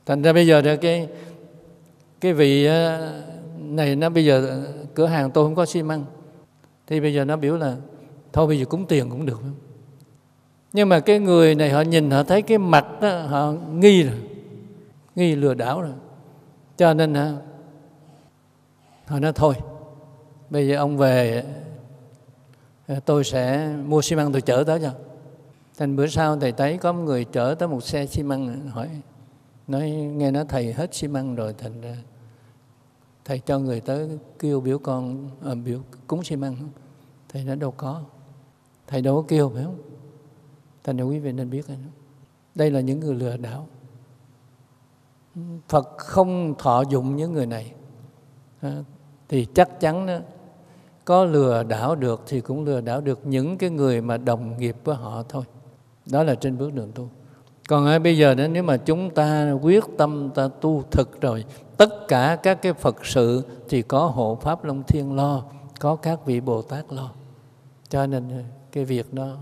[0.06, 1.08] Thành ra bây giờ đó, cái
[2.22, 3.12] cái vị ờ,
[3.58, 6.06] này nó bây giờ cửa hàng tôi không có xi măng.
[6.88, 7.76] Thì bây giờ nó biểu là
[8.34, 9.42] thôi bây giờ cúng tiền cũng được.
[10.74, 14.20] Nhưng mà cái người này họ nhìn họ thấy cái mặt đó họ nghi rồi.
[15.16, 15.94] Nghi lừa đảo rồi.
[16.78, 17.36] Cho nên hả
[19.06, 19.56] họ nói thôi
[20.50, 21.44] bây giờ ông về
[22.88, 24.92] à, tôi sẽ mua xi măng tôi chở tới cho.
[25.78, 28.90] Thành bữa sau thầy thấy có một người chở tới một xe xi măng hỏi
[29.68, 31.96] nói nghe nói thầy hết xi măng rồi thành ra
[33.26, 34.10] thầy cho người tới
[34.40, 36.56] kêu biểu con à, biểu cúng xi măng.
[37.30, 38.02] Thầy nói đâu có
[38.88, 39.78] thầy đâu có kêu phải không?
[40.84, 41.66] Thành ra quý vị nên biết
[42.56, 43.68] đây là những người lừa đảo.
[45.68, 47.74] Phật không thọ dụng những người này.
[48.62, 48.84] À,
[49.30, 50.18] thì chắc chắn đó,
[51.06, 54.76] có lừa đảo được thì cũng lừa đảo được những cái người mà đồng nghiệp
[54.84, 55.44] với họ thôi.
[56.06, 57.10] Đó là trên bước đường tu.
[57.70, 61.46] Còn ai bây giờ đó nếu mà chúng ta quyết tâm ta tu thực rồi
[61.78, 65.44] tất cả các cái phật sự thì có hộ pháp long thiên lo
[65.80, 67.12] có các vị bồ tát lo.
[67.90, 69.38] Cho nên cái việc đó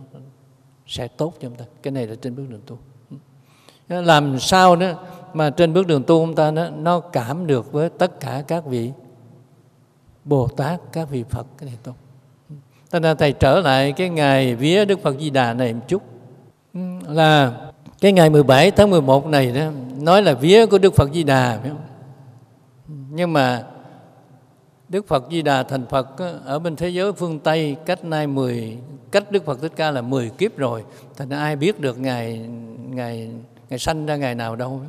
[0.88, 1.65] sẽ tốt cho chúng ta.
[1.84, 2.77] Cái này là trên bước đường tu.
[3.88, 4.88] Làm sao đó
[5.34, 8.65] mà trên bước đường tu chúng ta nó, nó cảm được với tất cả các
[8.65, 8.91] vị
[10.23, 11.93] bồ tát các vị phật cái này tốt.
[12.89, 16.01] Ta nên thầy trở lại cái ngày vía Đức Phật Di Đà này một chút.
[17.07, 17.57] Là
[18.01, 21.59] cái ngày 17 tháng 11 này đó nói là vía của Đức Phật Di Đà
[21.61, 21.82] phải không?
[23.09, 23.63] Nhưng mà
[24.92, 26.08] Đức Phật Di Đà thành Phật
[26.46, 28.78] ở bên thế giới phương Tây, cách nay 10
[29.12, 30.84] cách Đức Phật Thích Ca là 10 kiếp rồi.
[31.18, 32.50] Thành ai biết được ngày
[32.89, 33.32] ngày
[33.70, 34.82] ngày sanh ra ngày nào đâu.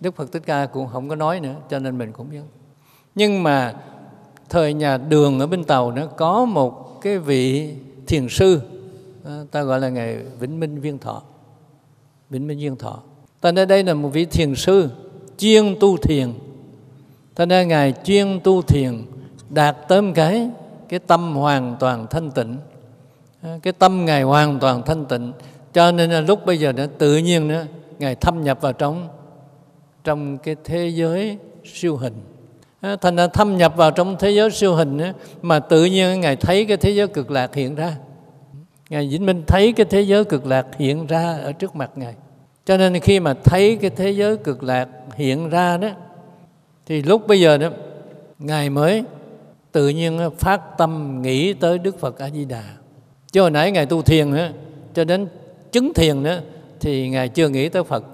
[0.00, 2.40] Đức Phật Thích Ca cũng không có nói nữa, cho nên mình cũng biết.
[3.14, 3.74] Nhưng mà
[4.48, 7.74] thời nhà Đường ở bên Tàu nó có một cái vị
[8.06, 8.60] thiền sư
[9.50, 11.22] ta gọi là ngài Vĩnh Minh Viên Thọ.
[12.30, 13.02] Vĩnh Minh Viên Thọ.
[13.40, 14.88] Ta nói đây là một vị thiền sư
[15.38, 16.32] chuyên tu thiền
[17.40, 19.02] Thế nên Ngài chuyên tu thiền
[19.50, 20.50] đạt tới một cái
[20.88, 22.56] cái tâm hoàn toàn thanh tịnh.
[23.42, 25.32] À, cái tâm Ngài hoàn toàn thanh tịnh.
[25.72, 27.64] Cho nên là lúc bây giờ đã tự nhiên nữa
[27.98, 29.08] Ngài thâm nhập vào trong
[30.04, 32.14] trong cái thế giới siêu hình.
[32.80, 35.06] À, thành ra thâm nhập vào trong thế giới siêu hình đó,
[35.42, 37.96] mà tự nhiên Ngài thấy cái thế giới cực lạc hiện ra.
[38.90, 42.14] Ngài Vĩnh Minh thấy cái thế giới cực lạc hiện ra ở trước mặt Ngài.
[42.66, 45.88] Cho nên khi mà thấy cái thế giới cực lạc hiện ra đó
[46.86, 47.68] thì lúc bây giờ đó
[48.38, 49.04] ngài mới
[49.72, 52.62] tự nhiên ờ, phát tâm nghĩ tới đức phật a di đà
[53.32, 54.46] chứ hồi nãy ngài tu thiền đó,
[54.94, 55.28] cho đến
[55.72, 56.34] chứng thiền đó
[56.80, 58.04] thì ngài chưa nghĩ tới phật.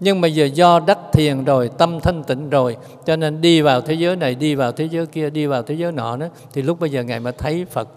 [0.00, 2.76] Nhưng mà giờ do đắc thiền rồi tâm thanh tịnh rồi
[3.06, 5.74] cho nên đi vào thế giới này đi vào thế giới kia đi vào thế
[5.74, 7.88] giới nọ đó thì lúc bây giờ ngài mới thấy phật.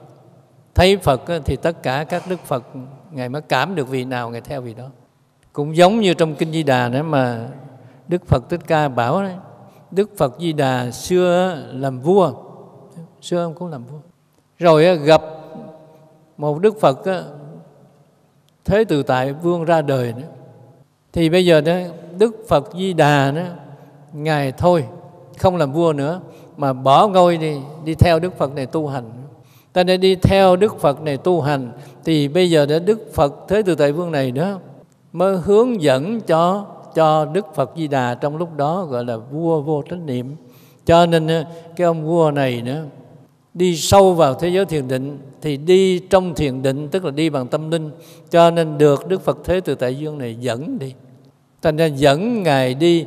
[0.75, 2.63] Thấy phật ờ, thì tất cả các đức phật
[3.11, 4.85] ngài mới cảm được vị nào ngài theo vị đó.
[5.53, 7.47] Cũng giống như trong kinh di đà đó mà
[8.07, 9.33] đức phật thích ca bảo đấy
[9.91, 12.33] Đức Phật Di Đà xưa ờ, làm vua
[13.27, 13.97] xưa ông cũng làm vua.
[14.59, 15.21] Rồi gặp
[16.37, 16.99] một Đức Phật
[18.65, 20.27] thế từ tại vương ra đời nữa.
[21.13, 21.73] Thì bây giờ đó,
[22.17, 23.41] Đức Phật Di Đà đó,
[24.13, 24.85] ngài thôi,
[25.39, 26.21] không làm vua nữa,
[26.57, 29.11] mà bỏ ngôi đi đi theo Đức Phật này tu hành.
[29.73, 31.71] Ta nên đi theo Đức Phật này tu hành,
[32.05, 34.59] thì bây giờ đó Đức Phật thế từ tại vương này đó,
[35.13, 36.65] mới hướng dẫn cho
[36.95, 40.35] cho Đức Phật Di Đà trong lúc đó gọi là vua vô trách niệm.
[40.85, 42.83] Cho nên cái ông vua này nữa
[43.57, 47.29] đi sâu vào thế giới thiền định, thì đi trong thiền định, tức là đi
[47.29, 47.91] bằng tâm linh.
[48.29, 50.93] Cho nên được Đức Phật Thế Từ Tại Dương này dẫn đi.
[51.61, 53.05] Thành ra dẫn Ngài đi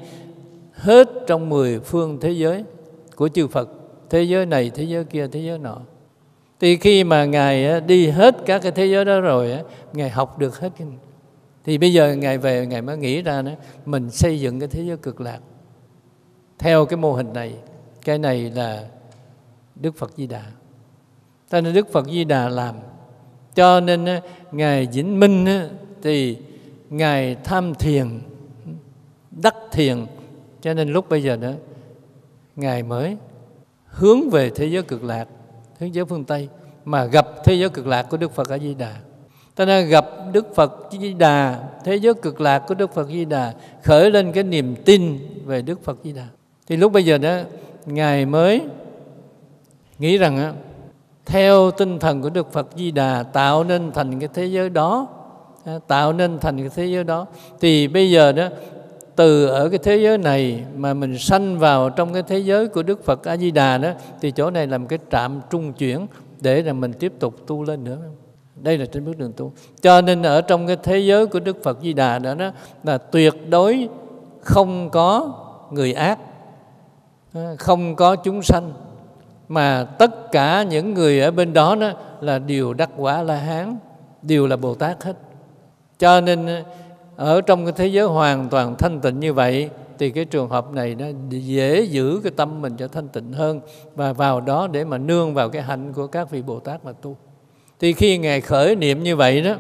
[0.73, 2.65] hết trong mười phương thế giới
[3.17, 3.69] của chư Phật.
[4.11, 5.77] Thế giới này, thế giới kia, thế giới nọ.
[6.61, 9.59] Thì khi mà ngài đi hết các cái thế giới đó rồi
[9.93, 10.71] ngài học được hết
[11.65, 13.55] thì bây giờ ngài về, ngài mới nghĩ ra nữa,
[13.87, 15.39] mình xây dựng cái thế giới cực lạc.
[16.59, 17.55] Theo cái mô hình này,
[18.05, 18.85] cái này là
[19.81, 20.43] đức phật di đà.
[21.51, 22.75] Cho nên đức phật di đà làm.
[23.55, 24.07] Cho nên
[24.53, 25.47] ngài vĩnh minh
[26.03, 26.39] thì
[26.91, 28.21] ngài tham thiền,
[29.31, 30.07] đắc thiền.
[30.61, 31.53] Cho nên lúc bây giờ đó,
[32.57, 33.17] ngài mới
[33.87, 35.29] hướng về thế giới cực lạc
[35.79, 36.49] thế giới phương tây,
[36.85, 38.97] mà gặp thế giới cực lạc của đức phật a di đà.
[39.55, 43.25] Ta nên gặp đức phật di đà, thế giới cực lạc của đức phật di
[43.25, 46.27] đà, khởi lên cái niềm tin về đức phật di đà.
[46.67, 47.39] Thì lúc bây giờ đó,
[47.87, 48.63] ngài mới
[50.01, 50.55] nghĩ rằng
[51.27, 55.09] theo tinh thần của đức phật di đà tạo nên thành cái thế giới đó
[55.87, 57.27] tạo nên thành cái thế giới đó
[57.61, 58.49] thì bây giờ đó
[59.17, 62.83] từ ở cái thế giới này mà mình sanh vào trong cái thế giới của
[62.83, 63.91] Đức Phật A Di Đà đó
[64.21, 66.07] thì chỗ này làm cái trạm trung chuyển
[66.41, 67.99] để là mình tiếp tục tu lên nữa.
[68.57, 69.53] Đây là trên bước đường tu.
[69.83, 72.51] Cho nên ở trong cái thế giới của Đức Phật Di Đà đó, đó
[72.85, 73.89] là tuyệt đối
[74.41, 75.35] không có
[75.71, 76.19] người ác,
[77.59, 78.73] không có chúng sanh
[79.51, 83.77] mà tất cả những người ở bên đó, đó là đều đắc quả La Hán,
[84.23, 85.17] đều là Bồ Tát hết.
[85.99, 86.63] Cho nên ờ,
[87.17, 90.73] ở trong cái thế giới hoàn toàn thanh tịnh như vậy thì cái trường hợp
[90.73, 93.61] này nó dễ giữ cái tâm mình cho thanh tịnh hơn
[93.95, 96.93] và vào đó để mà nương vào cái hạnh của các vị Bồ Tát mà
[96.93, 97.17] tu.
[97.81, 99.55] Thì khi Ngài khởi niệm như vậy đó,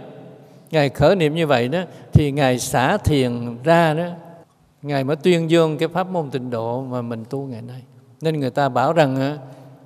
[0.71, 1.81] Ngài khởi niệm như vậy đó
[2.13, 4.07] thì Ngài xả thiền ra đó,
[4.83, 7.83] Ngài mới tuyên dương cái pháp môn tịnh độ mà mình tu ngày nay.
[8.21, 9.39] Nên người ta bảo rằng ờ,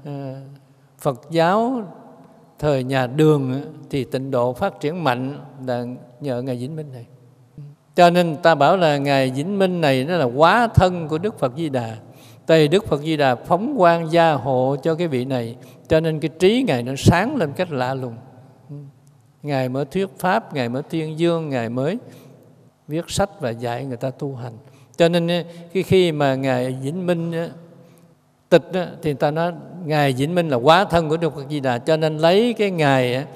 [0.04, 0.34] Ờ,
[0.98, 1.82] phật giáo
[2.58, 5.84] thời nhà đường thì tịnh độ phát triển mạnh là
[6.20, 7.06] nhờ Ngài Vĩnh Minh này.
[7.94, 11.38] Cho nên ta bảo là ngài vĩnh minh này nó là quá thân của đức
[11.38, 11.96] phật di đà.
[12.46, 15.56] Tại đức phật di đà phóng quang gia hộ cho cái vị này,
[15.88, 18.16] cho nên cái trí ngài nó sáng lên cách lạ lùng.
[19.42, 21.98] Ngài mới thuyết pháp, ngài mới tuyên dương, ngài mới
[22.88, 24.52] viết sách và dạy người ta tu hành.
[24.96, 27.32] Cho nên cái khi mà ngài vĩnh minh
[28.48, 28.70] tịch
[29.02, 29.52] thì ta nói,
[29.84, 32.70] ngài vĩnh minh là quá thân của đức phật di đà, cho nên lấy cái
[32.70, 33.26] ngài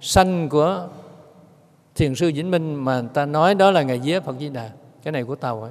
[0.00, 0.88] sanh của
[1.94, 4.70] thiền sư Vĩnh Minh mà ta nói đó là ngày vía Phật Di Đà,
[5.02, 5.70] cái này của tàu ấy.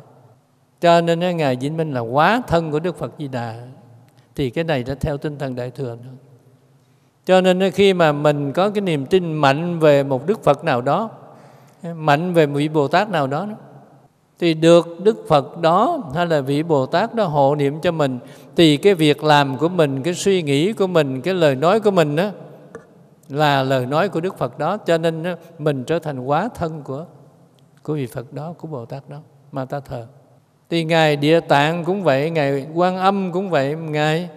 [0.82, 3.56] Cho nên ngài Vĩnh Minh là quá thân của Đức Phật Di Đà,
[4.36, 5.98] thì cái này đã theo tinh thần đại thừa
[7.26, 10.82] cho nên khi mà mình có cái niềm tin mạnh về một Đức Phật nào
[10.82, 11.10] đó,
[11.96, 13.48] mạnh về một vị Bồ Tát nào đó
[14.40, 18.20] thì được Đức Phật đó hay là vị Bồ Tát đó hộ niệm cho mình,
[18.56, 21.92] thì cái việc làm của mình, cái suy nghĩ của mình, cái lời nói của
[21.92, 22.30] mình đó
[23.30, 24.78] là lời nói của Đức Phật đó.
[24.78, 25.24] Cho nên
[25.60, 27.06] mình trở thành quá thân của
[27.84, 29.18] của vị Phật đó, của Bồ Tát đó
[29.52, 30.08] mà ta thờ.
[30.70, 34.30] Thì ngài Địa Tạng cũng vậy, ngài Quan Âm cũng vậy, ngài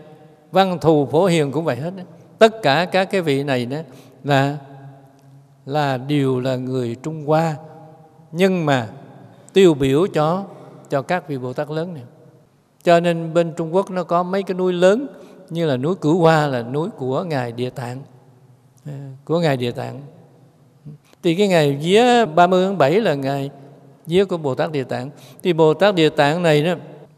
[0.53, 1.93] Văn Thù Phổ Hiền cũng vậy hết
[2.39, 3.77] tất cả các cái vị này đó
[4.25, 4.57] là
[5.67, 7.57] là đều là người Trung Hoa.
[8.33, 8.89] Nhưng mà
[9.53, 10.45] tiêu biểu cho
[10.91, 12.03] cho các vị Bồ Tát lớn này
[12.83, 15.07] cho nên bên Trung Quốc nó có mấy cái núi lớn
[15.51, 18.03] như là núi Cửu Hoa là núi của ngài Địa Tạng
[18.87, 20.01] à, của Ngài Địa Tạng.
[21.23, 23.51] Thì cái ngày vía 30 tháng 7 là ngày
[24.07, 25.11] vía của Bồ Tát Địa Tạng.
[25.43, 26.75] Thì Bồ Tát Địa Tạng này đó,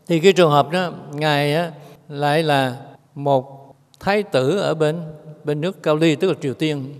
[0.06, 1.72] thì cái trường hợp đó, Ngài á,
[2.08, 2.76] lại là
[3.14, 5.00] một thái tử ở bên
[5.44, 6.94] bên nước Cao Ly, tức là Triều Tiên.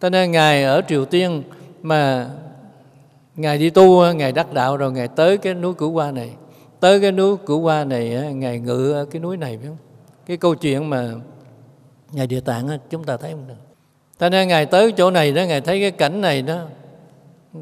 [0.00, 1.42] Cho nên Ngài ở Triều Tiên
[1.82, 2.30] mà
[3.38, 6.30] Ngài đi tu, ờ, Ngài đắc đạo rồi Ngài tới cái núi Cửu Hoa này.
[6.80, 9.56] Tới cái núi Cửu Hoa này, ờ, Ngài ngự ở cái núi này.
[9.56, 9.76] Biết không?
[10.26, 11.10] Cái câu chuyện mà
[12.12, 13.54] Ngài Địa Tạng ờ, chúng ta thấy không được.
[14.18, 16.58] Cho nên Ngài tới chỗ này đó, Ngài thấy cái cảnh này đó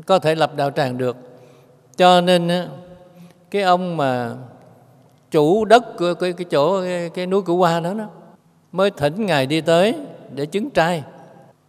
[0.07, 1.17] có thể lập đạo tràng được.
[1.97, 2.51] Cho nên
[3.51, 4.35] cái ông mà
[5.31, 8.09] chủ đất của cái, cái chỗ cái, cái núi Cửu Hoa đó, đó
[8.73, 9.95] mới thỉnh Ngài đi tới
[10.35, 11.03] để chứng trai.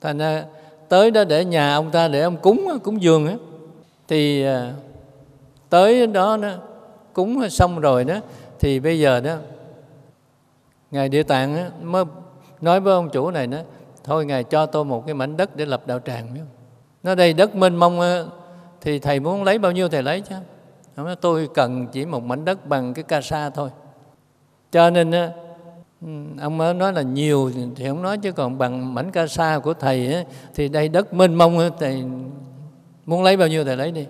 [0.02, 0.44] Thành ra
[0.90, 3.34] tới đó để nhà ông ta để ông cúng cúng dường á
[4.08, 4.74] thì à,
[5.70, 6.54] tới đó đó
[7.14, 8.16] cúng xong rồi đó
[8.60, 9.36] thì bây giờ đó
[10.92, 12.06] ngài địa tạng mới
[12.62, 13.58] nói với ông chủ này đó
[14.04, 16.36] thôi ngài cho tôi một cái mảnh đất để lập đạo tràng
[17.04, 18.00] nó đây đất mênh mông
[18.82, 20.36] thì thầy muốn lấy bao nhiêu thầy lấy chứ.
[20.96, 23.70] Nói, tôi cần chỉ một mảnh đất bằng cái ca sa thôi.
[24.72, 25.26] Cho nên đó,
[26.42, 29.74] ông mới nói là nhiều thì không nói chứ còn bằng mảnh ca sa của
[29.74, 30.26] thầy
[30.56, 32.04] thì đây đất mênh mông thầy
[33.08, 34.06] muốn lấy bao nhiêu thì lấy đi.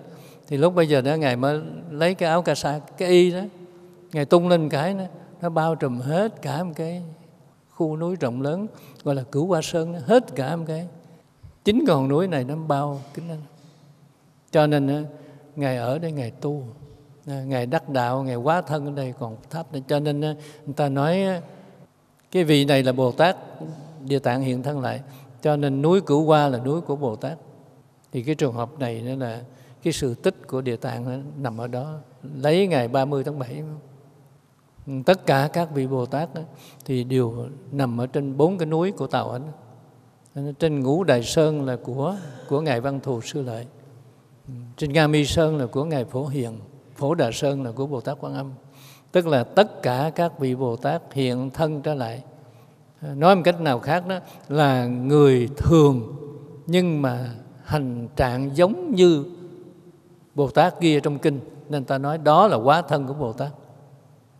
[0.48, 1.60] Thì lúc bây giờ đó ngài mới
[1.90, 3.40] lấy cái áo cà sa cái y đó
[4.12, 5.04] ngài tung lên cái đó,
[5.42, 7.02] nó bao trùm hết cả một cái
[7.70, 8.66] khu núi rộng lớn
[9.04, 10.88] gọi là cửu hoa sơn hết cả một cái.
[11.64, 13.42] Chính cái hòn núi này nó bao kính anh
[14.50, 15.06] cho nên
[15.56, 16.62] ngài ở đây ngài tu
[17.26, 20.74] à, ngài đắc đạo ngài quá thân ở đây còn tháp này cho nên người
[20.76, 21.24] ta nói
[22.30, 23.36] cái vị này là bồ tát
[24.04, 25.00] địa tạng hiện thân lại.
[25.42, 27.38] Cho nên núi cửu hoa là núi của bồ tát
[28.12, 29.42] thì cái trường hợp này nó là
[29.82, 31.94] cái sự tích của địa tạng nằm ở đó.
[32.22, 33.62] Lấy ngày 30 tháng 7
[35.06, 36.42] tất cả các vị bồ tát đó,
[36.84, 39.42] thì đều nằm ở trên bốn cái núi của tàu ấn
[40.58, 42.16] trên ngũ đại sơn là của
[42.48, 43.66] của ngài văn thù sư lợi.
[44.76, 46.58] Trên nga mi sơn là của ngài phổ hiền
[46.96, 48.52] phổ đà sơn là của bồ tát quan âm.
[49.12, 52.22] Tức là tất cả các vị bồ tát hiện thân trở lại.
[53.02, 54.18] Nói một cách nào khác đó
[54.48, 56.16] là người thường
[56.66, 57.34] nhưng mà
[57.68, 59.24] hành trạng giống như
[60.34, 63.48] bồ tát ghi trong kinh nên ta nói đó là quá thân của bồ tát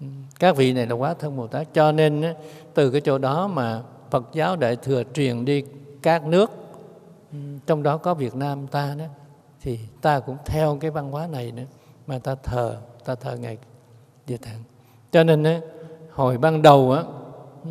[0.01, 0.07] ừ,
[0.39, 2.35] các vị này là quá thân bồ tát cho nên
[2.75, 5.65] từ cái chỗ đó mà phật giáo đại thừa truyền đi
[6.03, 6.51] các nước
[7.33, 9.05] ừ, trong đó có việt nam ta đó
[9.61, 11.67] thì ta cũng theo cái văn hóa này nữa
[12.07, 13.59] mà ta thờ ta thờ ngài
[14.27, 14.63] địa tạng
[15.13, 15.61] cho nên
[16.13, 17.03] hồi ban đầu á
[17.65, 17.71] ừ,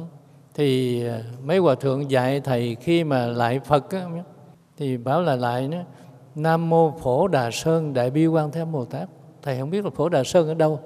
[0.54, 4.06] thì à, mấy hòa thượng dạy thầy khi mà lại phật á,
[4.78, 5.84] thì bảo là lại nữa
[6.36, 9.10] nam mô phổ đà sơn đại bi quan thế bồ tát.
[9.42, 10.80] Thầy không biết là phổ đà sơn ở đâu.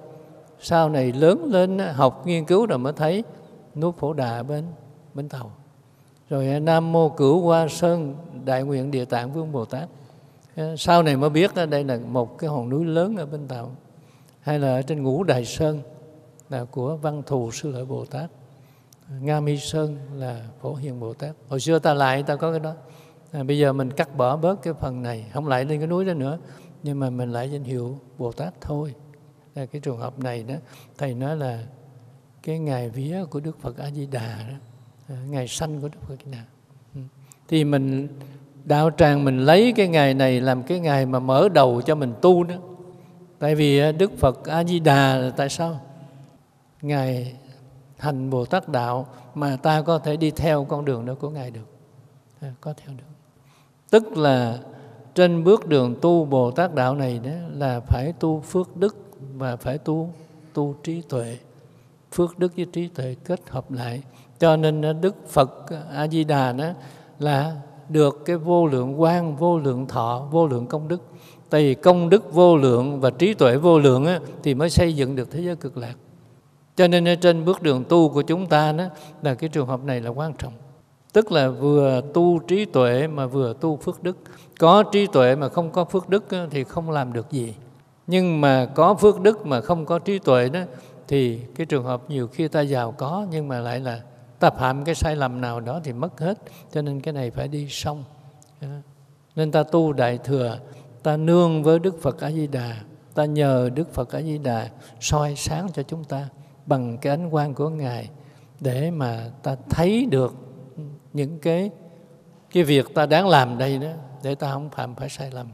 [0.60, 3.24] Sau này lớn lên học nghiên cứu rồi mới thấy
[3.76, 4.64] núi phổ đà bên
[5.14, 5.52] bên tàu.
[6.30, 8.16] Rồi à, nam mô cửu hoa sơn
[8.46, 9.90] đại nguyện địa tạng vương bồ tát.
[10.56, 13.72] À, sau này mới biết đây là một cái hòn núi lớn ở bên tàu,
[14.42, 15.82] hay là ở trên ngũ đài sơn,
[16.50, 18.30] là của văn thù sư lợi bồ tát.
[19.22, 21.32] Nga mi sơn là phổ hiền bồ tát.
[21.50, 22.74] Hồi xưa ta lại, ta có cái đó
[23.32, 26.06] à, bây giờ mình cắt bỏ bớt cái phần này không lại lên cái núi
[26.06, 26.38] đó nữa
[26.84, 28.95] nhưng mà mình lại danh hiệu bồ tát thôi.
[29.56, 30.56] Là cái trường hợp này đó
[30.98, 31.64] thầy nói là
[32.44, 34.56] cái ngày vía của đức phật a di đà đó
[35.08, 36.44] à, ngày sanh của đức phật a di đà
[36.95, 37.02] ừ.
[37.48, 38.08] thì mình
[38.64, 42.14] đạo tràng mình lấy cái ngày này làm cái ngày mà mở đầu cho mình
[42.22, 42.56] tu đó.
[43.40, 45.82] Tại vì à, đức phật a di đà là tại sao?
[46.82, 47.36] Ngài
[47.98, 51.52] thành bồ tát đạo mà ta có thể đi theo con đường đó của ngài
[51.52, 51.68] được.
[52.40, 53.11] À, có theo được
[53.92, 54.60] tức là
[55.16, 58.98] trên bước đường tu bồ tát đạo này đó là phải tu phước đức
[59.36, 60.10] và phải tu
[60.54, 61.38] tu trí tuệ.
[62.12, 64.04] Phước đức với trí tuệ kết hợp lại.
[64.40, 66.70] Cho nên đức phật a di đà đó
[67.20, 67.56] là
[67.90, 71.02] được cái vô lượng quan vô lượng thọ vô lượng công đức.
[71.50, 74.94] Tại vì công đức vô lượng và trí tuệ vô lượng á, thì mới xây
[74.94, 75.94] dựng được thế giới cực lạc.
[76.76, 78.86] Cho nên trên bước đường tu của chúng ta đó
[79.22, 80.54] là cái trường hợp này là quan trọng
[81.14, 84.18] tức là vừa tu trí tuệ mà vừa tu phước đức.
[84.60, 87.56] Có trí tuệ mà không có phước đức thì không làm được gì.
[88.08, 90.60] Nhưng mà có phước đức mà không có trí tuệ đó,
[91.08, 94.02] thì cái trường hợp nhiều khi ta giàu có, nhưng mà lại là
[94.40, 96.38] ta phạm cái sai lầm nào đó thì mất hết.
[96.72, 98.04] Cho nên cái này phải đi xong
[99.36, 100.58] nên ta tu đại thừa,
[101.04, 102.76] ta nương với đức phật a di đà
[103.14, 104.70] ta nhờ đức phật a di đà
[105.00, 106.28] soi sáng cho chúng ta
[106.66, 108.10] bằng cái ánh quang của ngài
[108.60, 110.34] để mà ta thấy được
[111.14, 111.72] những cái
[112.52, 113.92] cái việc ta đáng làm đây đó
[114.24, 115.48] để ta không phạm phải sai lầm.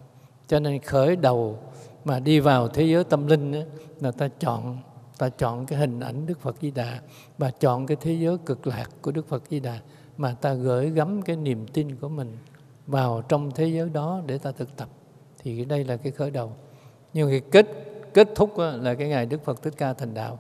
[0.48, 1.60] Cho nên khởi đầu
[2.06, 3.60] mà đi vào thế giới tâm linh đó,
[4.00, 4.78] là ta chọn
[5.18, 7.00] ta chọn cái hình ảnh Đức Phật Di Đà
[7.38, 9.80] và chọn cái thế giới cực lạc của Đức Phật Di Đà
[10.18, 12.38] mà ta gửi gắm cái niềm tin của mình
[12.88, 14.90] vào trong thế giới đó để ta thực tập.
[15.44, 16.52] Thì đây là cái khởi đầu.
[17.14, 17.68] Nhưng cái kết
[18.14, 20.36] kết thúc là cái ngày Đức Phật Thích Ca thành đạo.